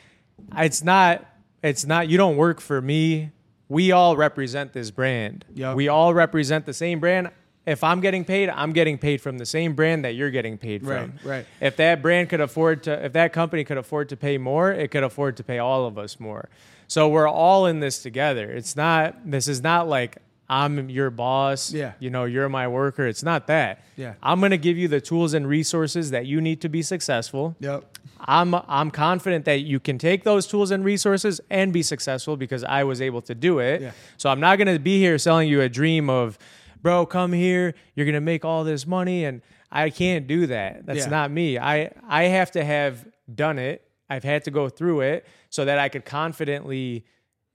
[0.57, 1.25] it's not
[1.63, 3.31] it's not you don't work for me.
[3.69, 5.45] We all represent this brand.
[5.55, 5.77] Yep.
[5.77, 7.31] We all represent the same brand.
[7.67, 10.83] If I'm getting paid, I'm getting paid from the same brand that you're getting paid
[10.83, 11.15] from.
[11.23, 11.47] Right, right.
[11.61, 14.91] If that brand could afford to if that company could afford to pay more, it
[14.91, 16.49] could afford to pay all of us more.
[16.89, 18.51] So we're all in this together.
[18.51, 20.17] It's not this is not like
[20.51, 21.73] I'm your boss.
[21.73, 21.93] Yeah.
[22.01, 23.07] You know, you're my worker.
[23.07, 23.85] It's not that.
[23.97, 24.15] Yeah.
[24.21, 27.55] I'm going to give you the tools and resources that you need to be successful.
[27.61, 27.99] Yep.
[28.19, 32.65] I'm I'm confident that you can take those tools and resources and be successful because
[32.65, 33.81] I was able to do it.
[33.81, 33.93] Yeah.
[34.17, 36.37] So I'm not going to be here selling you a dream of,
[36.83, 40.87] bro, come here, you're going to make all this money and I can't do that.
[40.87, 41.11] That's Yeah.
[41.11, 41.59] not me.
[41.59, 43.87] I I have to have done it.
[44.09, 47.05] I've had to go through it so that I could confidently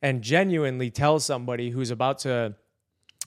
[0.01, 2.55] and genuinely tell somebody who's about to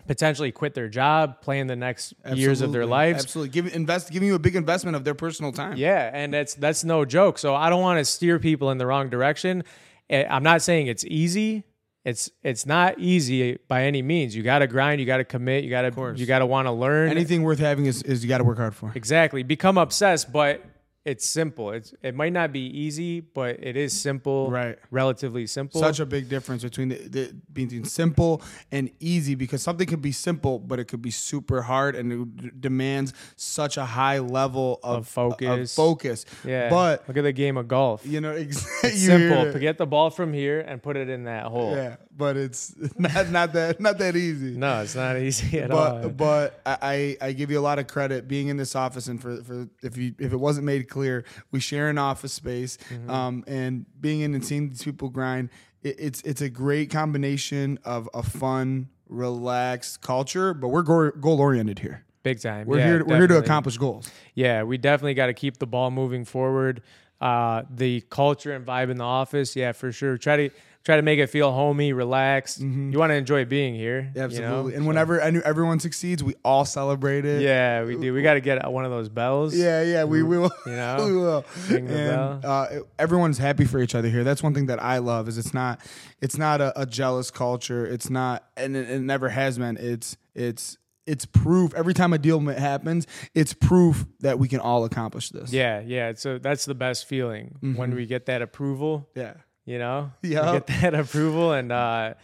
[0.06, 2.86] potentially quit their job, plan the next years of their Absolutely.
[2.86, 3.50] lives, Absolutely.
[3.50, 5.76] Give invest giving you a big investment of their personal time.
[5.76, 7.38] yeah, and that's that's no joke.
[7.38, 9.64] So I don't want to steer people in the wrong direction.
[10.08, 11.64] Eh, I'm not saying it's easy.
[12.04, 14.34] It's it's not easy by any means.
[14.34, 15.00] You got to grind.
[15.00, 15.64] You got to commit.
[15.64, 16.18] You got to course.
[16.18, 17.10] you got to want to learn.
[17.10, 18.92] Anything worth having is, is you got to work hard for.
[18.94, 19.42] exactly.
[19.42, 20.64] Become obsessed, but
[21.10, 21.72] it's simple.
[21.72, 24.50] It's it might not be easy, but it is simple.
[24.50, 24.78] Right.
[24.90, 25.80] Relatively simple.
[25.80, 30.12] Such a big difference between the, the between simple and easy because something could be
[30.12, 34.80] simple, but it could be super hard and it d- demands such a high level
[34.82, 35.74] of, Of focus.
[35.74, 36.24] focus.
[36.44, 36.68] yeah.
[36.68, 38.04] but look at the game of golf.
[38.06, 38.90] you know, exactly.
[38.90, 39.58] Simple.
[39.58, 41.74] Get the ball from here and put it in that hole.
[41.74, 44.56] Yeah, but it's not not that not that easy.
[44.56, 46.00] No, it's not easy at all.
[46.02, 49.22] but but I, I give you a lot of credit being in this office and
[49.22, 53.08] for, for if you if it wasn't made clear we share an office space Mm-hmm.
[53.10, 55.48] um and being in and seeing these people grind
[55.82, 61.78] it, it's it's a great combination of a fun relaxed culture but we're goal oriented
[61.78, 62.66] here Big time.
[62.66, 65.66] we're Yeah, here we're here to accomplish goals Yeah, we definitely got to keep the
[65.66, 66.82] ball moving forward.
[67.20, 70.16] Uh, the culture and vibe in the office, yeah, for sure.
[70.18, 70.50] Try to
[70.88, 72.60] try to make it feel homey, relaxed.
[72.60, 74.10] You want to enjoy being here.
[74.14, 74.28] you know?
[74.28, 74.40] Mm-hmm.
[74.40, 78.14] absolutely and whenever any, everyone succeeds we all celebrate it Yeah, we do.
[78.14, 79.54] We got to get one of those bells.
[79.54, 80.50] Yeah, yeah, we will.
[80.64, 81.44] You know, we will.
[81.68, 82.66] and uh,
[82.98, 84.24] everyone's happy for each other here.
[84.24, 85.28] That's one thing that I love.
[85.28, 85.82] Is it's not,
[86.22, 87.84] it's not a, a jealous culture.
[87.86, 89.76] It's not, and it, it never has been.
[89.76, 91.74] It's, it's, it's proof.
[91.74, 95.52] Every time a deal happens, it's proof that we can all accomplish this.
[95.52, 96.14] Yeah, yeah.
[96.16, 99.10] So that's the best feeling when we get that approval.
[99.14, 99.34] yeah,
[99.68, 100.52] You know, Yeah.
[100.52, 102.14] Get that approval and uh,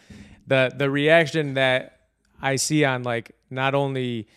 [0.47, 1.99] the the reaction that
[2.41, 4.27] I see on like not only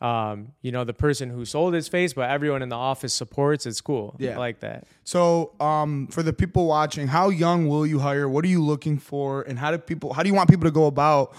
[0.00, 3.66] um, you know the person who sold his face, but everyone in the office supports.
[3.66, 4.16] It's cool.
[4.18, 4.32] Yeah.
[4.32, 4.86] I like that.
[5.04, 8.28] So, um, for the people watching, how young will you hire?
[8.30, 10.14] What are you looking for, and how do people?
[10.14, 11.34] How do you want people to go about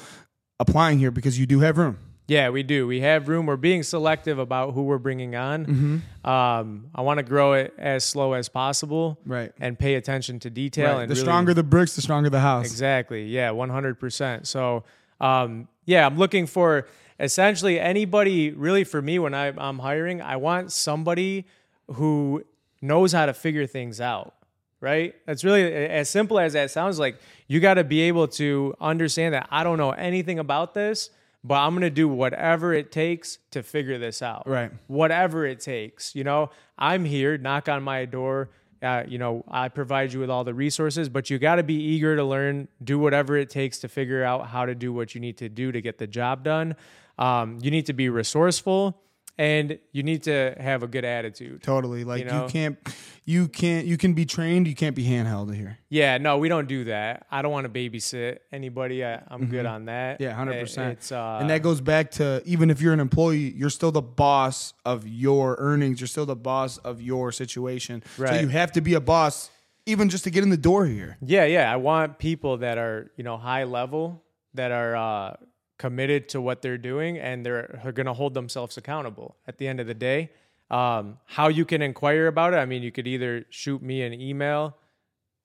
[0.59, 1.09] applying here?
[1.09, 1.97] Because you do have room.
[2.27, 2.87] Yeah, we do.
[2.87, 3.45] We have room.
[3.45, 5.65] We're being selective about who we're bringing on.
[5.65, 6.27] Mm-hmm.
[6.29, 9.51] Um, I want to grow it as slow as possible, Right.
[9.59, 10.95] And pay attention to detail.
[10.95, 11.01] Right.
[11.03, 12.65] And The really- stronger the bricks, the stronger the house.
[12.65, 13.25] Exactly.
[13.27, 14.47] Yeah, 100%.
[14.47, 14.83] So,
[15.21, 16.87] um, yeah, I'm looking for
[17.19, 21.45] essentially anybody really for me when I, I'm hiring, I want somebody
[21.93, 22.43] who
[22.81, 24.33] knows how to figure things out,
[24.81, 25.13] right?
[25.27, 27.17] That's really as simple as that sounds like
[27.47, 31.11] you got to be able to understand that I don't know anything about this,
[31.47, 34.71] but I'm going to do whatever it takes to figure this out Right.
[34.87, 36.15] whatever it takes.
[36.15, 38.49] You know, I'm here, knock on my door.
[38.81, 41.75] Uh, you know, I provide you with all the resources, but you got to be
[41.75, 45.21] eager to learn, do whatever it takes to figure out how to do what you
[45.21, 46.75] need to do to get the job done.
[47.19, 48.99] Um, you need to be resourceful
[49.37, 51.61] and you need to have a good attitude.
[51.61, 52.03] Totally.
[52.03, 52.47] Like you, know?
[52.49, 52.77] can't,
[53.25, 54.67] you can't, you can be trained.
[54.67, 55.77] You can't be handheld here.
[55.89, 57.25] Yeah, no, we don't do that.
[57.29, 59.03] I don't want to babysit anybody.
[59.03, 60.15] I, I'm good on that.
[60.15, 60.23] Mm-hmm.
[60.23, 61.11] Yeah, hundred It- percent.
[61.11, 64.73] Uh, and that goes back to even if you're an employee, you're still the boss
[64.85, 65.99] of your earnings.
[65.99, 68.03] You're still the boss of your situation.
[68.17, 68.29] Right.
[68.29, 69.49] So you have to be a boss,
[69.85, 71.17] even just to get in the door here.
[71.21, 71.71] Yeah, yeah.
[71.71, 74.23] I want people that are, you know, high level,
[74.53, 75.35] that are uh,
[75.77, 79.79] committed to what they're doing, and they're, going to hold themselves accountable at the end
[79.79, 80.31] of the day.
[80.71, 82.57] Um, how you can inquire about it?
[82.57, 84.77] I mean, you could either shoot me an email.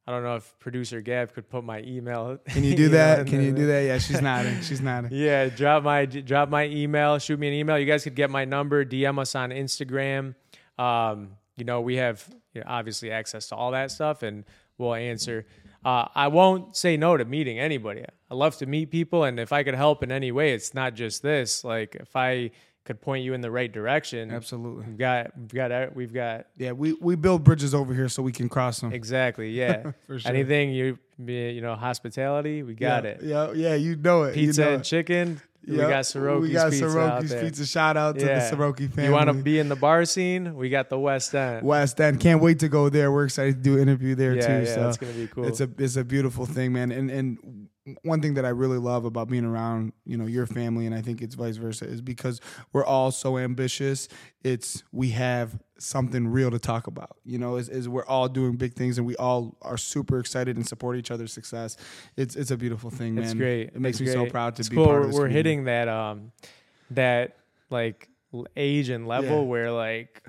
[0.06, 2.38] I don't know if producer Gab could put my email.
[2.48, 3.26] Can you do that?
[3.26, 3.80] Can you do that?
[3.82, 4.60] Yeah, she's nodding.
[4.62, 5.10] She's nodding.
[5.12, 7.78] Yeah, drop my drop my email, shoot me an email.
[7.78, 10.34] You guys could get my number, DM us on Instagram.
[10.78, 14.44] Um, you know, we have you know, obviously access to all that stuff, and
[14.78, 15.46] we'll answer.
[15.84, 18.04] Uh, I won't say no to meeting anybody.
[18.30, 20.94] I love to meet people, and if I could help in any way, it's not
[20.94, 21.64] just this.
[21.64, 22.50] Like if I
[22.84, 24.84] could point you in the right direction, Absolutely.
[24.86, 28.32] We've got we've got we've got Yeah, we, we build bridges over here so we
[28.32, 28.92] can cross them.
[28.92, 29.92] exactly yeah.
[30.06, 30.30] For sure.
[30.30, 33.22] Anything you you know hospitality, we got yeah, it.
[33.22, 34.34] Yeah, yeah, you know it.
[34.34, 34.84] Pizza you know and it.
[34.84, 35.40] chicken.
[35.66, 37.66] We got Soroki's We got pizza Soroki's pizza.
[37.66, 39.04] Shout out to the Soroki family.
[39.04, 40.54] You want to be in the bar scene?
[40.56, 41.64] We got the West End.
[41.64, 42.18] West End.
[42.18, 43.12] Can't wait to go there.
[43.12, 44.64] We're excited to do an interview there Yeah, too.
[44.68, 45.46] yeah, so it's gonna be cool.
[45.46, 46.90] It's a it's a beautiful thing, man.
[46.92, 47.68] And and
[48.02, 51.00] one thing that I really love about being around, you know, your family, and I
[51.02, 52.40] think it's vice versa, is because
[52.72, 54.08] we're all so ambitious.
[54.42, 57.16] It's we have something real to talk about.
[57.24, 60.56] You know, is, is we're all doing big things and we all are super excited
[60.56, 61.76] and support each other's success.
[62.16, 63.24] It's it's a beautiful thing, man.
[63.24, 63.68] It's great.
[63.74, 64.86] It makes It's me so proud to It's be cool.
[64.86, 65.16] part We're, of this.
[65.18, 65.48] we're community.
[65.50, 66.32] hitting that um
[66.90, 67.36] that
[67.70, 68.08] like
[68.56, 69.42] age and level Yeah.
[69.42, 70.22] where like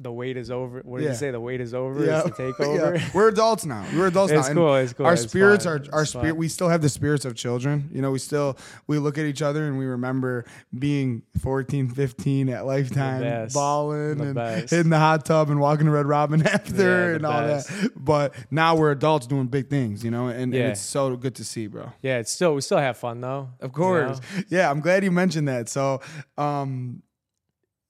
[0.00, 0.80] the wait is over.
[0.84, 1.10] What did Yeah.
[1.10, 1.30] you say?
[1.32, 2.04] The wait is over.
[2.04, 2.22] Yeah.
[2.24, 2.96] It's the takeover.
[2.98, 3.08] Yeah.
[3.12, 3.84] We're adults now.
[3.96, 4.54] We're adults It's now.
[4.54, 6.36] Cool, it's cool, Our it's spirits are our spirit.
[6.36, 7.90] We still have the spirits of children.
[7.92, 10.44] You know, we still we look at each other and we remember
[10.78, 13.54] being 14, 15 at Lifetime, best.
[13.54, 14.70] balling and best.
[14.70, 17.68] hitting the hot tub and walking to Red Robin after Yeah, and all best.
[17.68, 17.90] that.
[17.96, 20.04] But now we're adults doing big things.
[20.04, 21.92] You know, and, and it's so good to see, bro.
[22.02, 23.48] yeah, it's still we still have fun though.
[23.60, 24.20] Of course.
[24.48, 25.68] Yeah, I'm glad you mentioned that.
[25.68, 26.00] So,
[26.36, 27.02] um,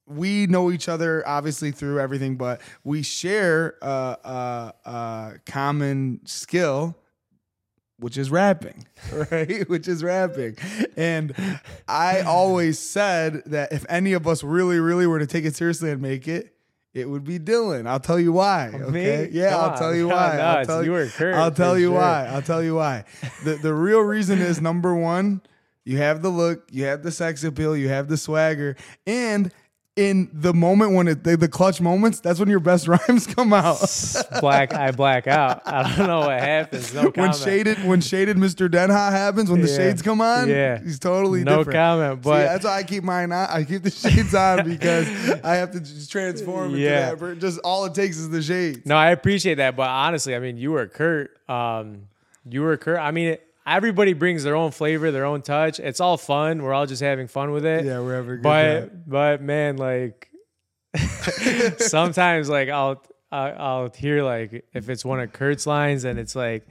[0.09, 6.97] we know each other obviously through everything, but we share a, common skill,
[7.99, 8.87] which is rapping,
[9.31, 9.69] right?
[9.69, 10.57] which is rapping.
[10.97, 11.35] And
[11.87, 15.91] I always said that if any of us really, really were to take it seriously
[15.91, 16.55] and make it,
[16.95, 17.87] it would be Dillon.
[17.87, 18.71] I'll tell you why.
[18.75, 18.91] Okay.
[18.91, 19.29] Me?
[19.31, 20.37] Yeah, Come I'll tell you why.
[20.37, 21.99] no, I'll tell you Kurt, I'll tell you sure.
[21.99, 22.27] why.
[22.27, 23.05] I'll tell you why.
[23.45, 25.43] The the real reason is number one,
[25.85, 29.53] you have the look, you have the sex appeal, you have the swagger, and
[29.99, 33.53] in the moment when it the, the clutch moments, that's when your best rhymes come
[33.53, 33.79] out.
[34.41, 35.63] black I black out.
[35.67, 36.95] I don't know what happens.
[36.95, 38.69] No when shaded when shaded Mr.
[38.69, 39.77] Denha happens, when the Yeah.
[39.77, 40.79] shades come on, Yeah.
[40.81, 41.77] he's totally No different.
[41.77, 43.49] comment, See, but- that's why I keep mine on.
[43.51, 45.09] I keep the shades on because
[45.43, 47.15] I have to just transform into Yeah.
[47.15, 47.39] that.
[47.41, 48.87] Just all it takes is the shades.
[48.87, 51.33] No, I appreciate that, but honestly, I mean, you were Kurt.
[51.51, 52.03] Um,
[52.49, 53.01] you were Kurt.
[53.01, 53.37] I mean,
[53.77, 55.79] everybody brings their own flavor, their own touch.
[55.81, 56.63] It's all fun.
[56.63, 57.85] We're all just having fun with it.
[57.85, 60.31] Yeah, we're having but but man, like
[61.79, 66.35] sometimes like I'll I'll I'll hear like if it's one of Kurt's lines and it's
[66.35, 66.67] like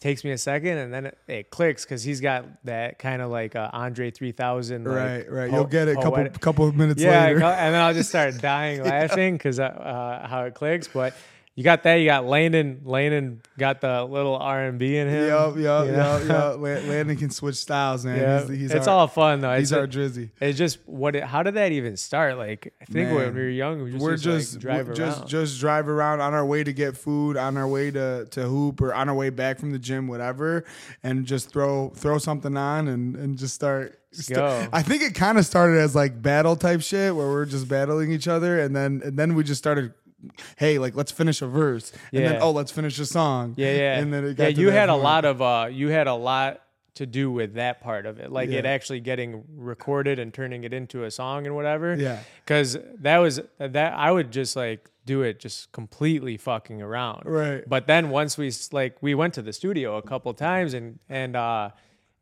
[0.00, 3.30] takes me a second and then it, it clicks because he's got that kind of
[3.30, 5.50] like uh, Andre 3000 like, Right, right.
[5.50, 7.42] po- You'll get it a couple couple of minutes yeah, later.
[7.42, 10.86] and then I'll just start dying laughing because uh, how it clicks.
[10.88, 11.14] But
[11.58, 11.96] you got that.
[11.96, 12.82] You got Landon.
[12.84, 15.26] Landon got the little R and B in him.
[15.26, 16.18] Yup, yup, you know?
[16.18, 16.60] yup, yup.
[16.60, 18.16] Landon can switch styles, man.
[18.16, 19.58] Yeah, He's, he's it's our, all fun though.
[19.58, 20.30] he's it's, our drizzy.
[20.40, 21.16] it's just what.
[21.16, 22.38] It, how did that even start?
[22.38, 23.14] Like I think Man.
[23.16, 24.96] when we were young, we just we're used to, like, just drive we're around.
[24.96, 28.42] just just drive around on our way to get food, on our way to to
[28.44, 30.64] hoop, or on our way back from the gym, whatever,
[31.02, 33.98] and just throw throw something on and and just start.
[34.12, 34.38] st-.
[34.72, 38.12] I think it kind of started as like battle type shit where we're just battling
[38.12, 39.92] each other, and then and then we just started.
[40.56, 43.54] Hey, like let's finish a verse, and then oh, let's finish a song.
[43.56, 44.60] yeah, yeah, and then it got yeah.
[44.60, 46.62] You had a lot of uh, you had a lot
[46.94, 50.72] to do with that part of it, like it actually getting recorded and turning it
[50.72, 51.94] into a song and whatever.
[51.94, 52.18] Yeah.
[52.44, 57.22] because that was that I would just like do it just completely fucking around.
[57.24, 57.62] Right.
[57.68, 61.36] But then once we like we went to the studio a couple times and and
[61.36, 61.70] uh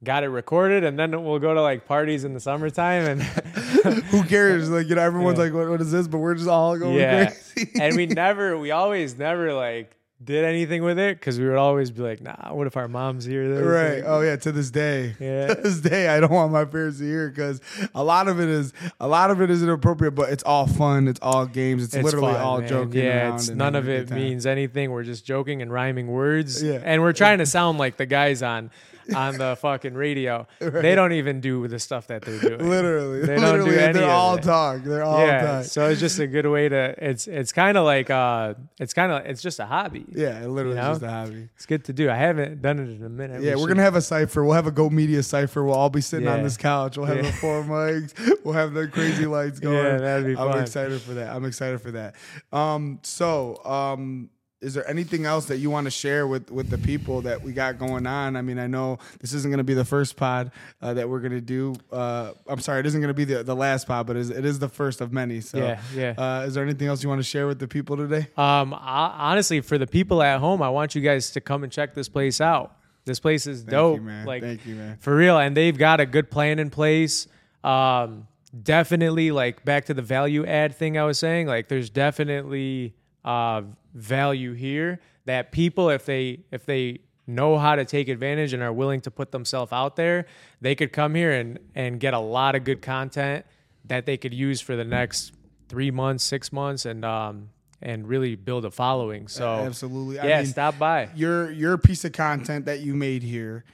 [0.04, 3.22] got it recorded and then we'll go to like parties in the summertime and
[4.10, 4.68] Who cares?
[4.70, 5.44] Like you know, everyone's Yeah.
[5.44, 7.30] like, what, "What is this?" But we're just all going yeah.
[7.54, 7.70] crazy.
[7.80, 9.92] and we never we always never like
[10.24, 13.26] did anything with it because we would always be like, nah, what if our moms
[13.26, 13.62] hear this?
[13.62, 13.96] Right.
[13.96, 14.36] Like, Oh yeah.
[14.36, 15.14] To this day.
[15.20, 15.46] Yeah.
[15.54, 17.60] To this day, I don't want my parents to hear because
[17.94, 21.06] a lot of it is a lot of it is inappropriate, but it's all fun.
[21.06, 21.84] It's all games.
[21.84, 22.68] It's, It's literally fun, all man.
[22.68, 23.34] joking Yeah, around.
[23.36, 24.90] it's none of it means anything.
[24.90, 26.62] We're just joking and rhyming words.
[26.62, 26.80] Yeah.
[26.82, 28.70] And we're trying to sound like the guys on
[29.14, 30.46] on the fucking radio.
[30.60, 32.68] They don't even do the stuff that they're doing.
[32.68, 34.82] Literally, They don't literally, do any they're all talk.
[34.82, 35.42] They're all yeah.
[35.42, 35.64] talk.
[35.66, 39.12] So it's just a good way to it's it's kind of like uh it's kind
[39.12, 40.04] of it's just a hobby.
[40.10, 40.92] yeah, it literally You is know?
[40.92, 41.48] just a hobby.
[41.56, 42.10] It's good to do.
[42.10, 43.42] I haven't done it in a minute.
[43.42, 44.44] Yeah, We we're should- gonna have a cipher.
[44.44, 45.64] We'll have a Go Media cipher.
[45.64, 46.96] We'll all be sitting on this couch.
[46.96, 47.22] We'll have Yeah.
[47.30, 48.14] the four mics.
[48.44, 49.76] We'll have the crazy lights going.
[49.76, 50.62] Yeah, that'd be I'm fun.
[50.62, 51.34] excited for that.
[51.34, 52.14] I'm excited for that.
[52.52, 54.30] Um, so, um,
[54.60, 57.52] is there anything else that you want to share with with the people that we
[57.52, 58.36] got going on?
[58.36, 60.50] I mean, I know this isn't going to be the first pod
[60.80, 61.74] uh, that we're going to do.
[61.92, 64.30] Uh, I'm sorry, it isn't going to be the, the last pod, but it is,
[64.30, 65.42] it is the first of many.
[65.42, 66.14] So, Yeah, yeah.
[66.16, 68.28] Uh, is there anything else you want to share with the people today?
[68.36, 71.70] Um, I, honestly, for the people at home, I want you guys to come and
[71.70, 72.76] check this place out.
[73.04, 73.96] This place is dope.
[73.98, 74.26] you, man.
[74.26, 74.96] Like, Thank you, man.
[75.00, 77.28] For real, and they've got a good plan in place.
[77.62, 78.26] Um,
[78.62, 81.46] definitely, like back to the value add thing I was saying.
[81.46, 82.94] Like, there's definitely
[83.24, 83.62] uh,
[83.96, 88.72] value here that people, if they if they know how to take advantage and are
[88.72, 90.26] willing to put themselves out there,
[90.60, 93.44] they could come here and and get a lot of good content
[93.84, 95.32] that they could use for the next
[95.68, 97.50] three months, six months, and um
[97.82, 99.28] and really build a following.
[99.28, 100.18] So Absolutely.
[100.18, 101.08] I yeah, mean, stop by.
[101.14, 103.64] your your piece of content that you made here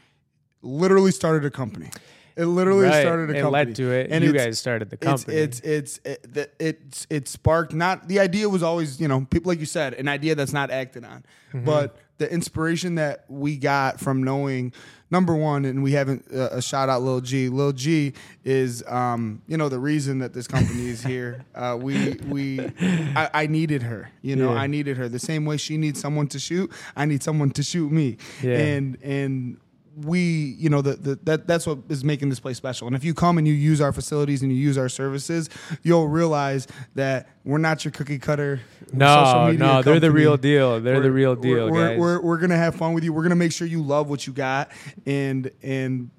[0.62, 1.90] literally started a company.
[2.36, 3.02] It literally Right.
[3.02, 3.52] started a It company.
[3.66, 4.08] led to it.
[4.10, 5.36] And You guys started the company.
[5.36, 9.50] It's it's it, the- it's it sparked not the idea was always you know people
[9.50, 11.64] like you said an idea that's not acted on, Mm-hmm.
[11.66, 14.72] but the inspiration that we got from knowing
[15.10, 17.48] number one and we haven't uh, a shout out Lil G.
[17.50, 18.14] Lil G
[18.44, 21.44] is um you know the reason that this company is here.
[21.54, 22.60] uh, we we
[23.14, 24.10] I, I needed her.
[24.22, 24.60] You know Yeah.
[24.60, 26.72] I needed her the same way she needs someone to shoot.
[26.96, 28.16] I need someone to shoot me.
[28.42, 28.56] Yeah.
[28.56, 29.58] And and
[29.96, 32.86] we, you know, the, the that that's what is making this place special.
[32.86, 35.50] And if you come and you use our facilities and you use our services,
[35.82, 38.60] you'll realize that we're not your cookie cutter.
[38.86, 40.80] social No, media no, they're the real deal.
[40.80, 41.98] They're the We're- real deal, we're, guys.
[41.98, 43.12] We're, we're gonna have fun with you.
[43.12, 44.70] We're gonna make sure you love what you got,
[45.06, 46.10] and and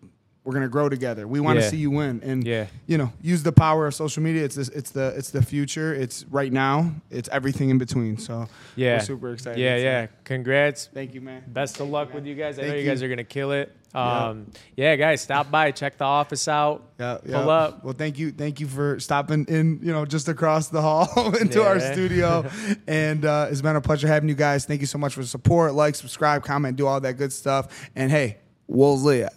[0.44, 1.28] we're gonna grow together.
[1.28, 1.70] We want to Yeah.
[1.72, 2.66] see you win, and Yeah.
[2.86, 4.44] you know, use the power of social media.
[4.44, 5.94] It's this, it's the it's the future.
[5.94, 6.92] It's right now.
[7.10, 8.18] It's everything in between.
[8.18, 9.60] So yeah, we're super excited.
[9.60, 10.08] Yeah, yeah.
[10.26, 10.90] Congrats.
[10.94, 11.44] Thank you, man.
[11.48, 12.60] Best of luck with you guys.
[12.60, 13.08] I know Thank you guys you.
[13.08, 13.72] are gonna kill it.
[13.96, 16.82] Um, yeah, guys, stop by, check the office out.
[17.00, 17.84] Yeah, Pull up.
[17.84, 19.82] Well, thank you, thank you for stopping in.
[19.84, 21.08] You know, just across the hall
[21.40, 22.44] into our studio,
[22.88, 24.66] and uh, it's been a pleasure having you guys.
[24.66, 25.76] Thank you so much for the support.
[25.76, 27.88] Like, subscribe, comment, do all that good stuff.
[27.96, 28.38] And hey,
[28.68, 29.30] Leah.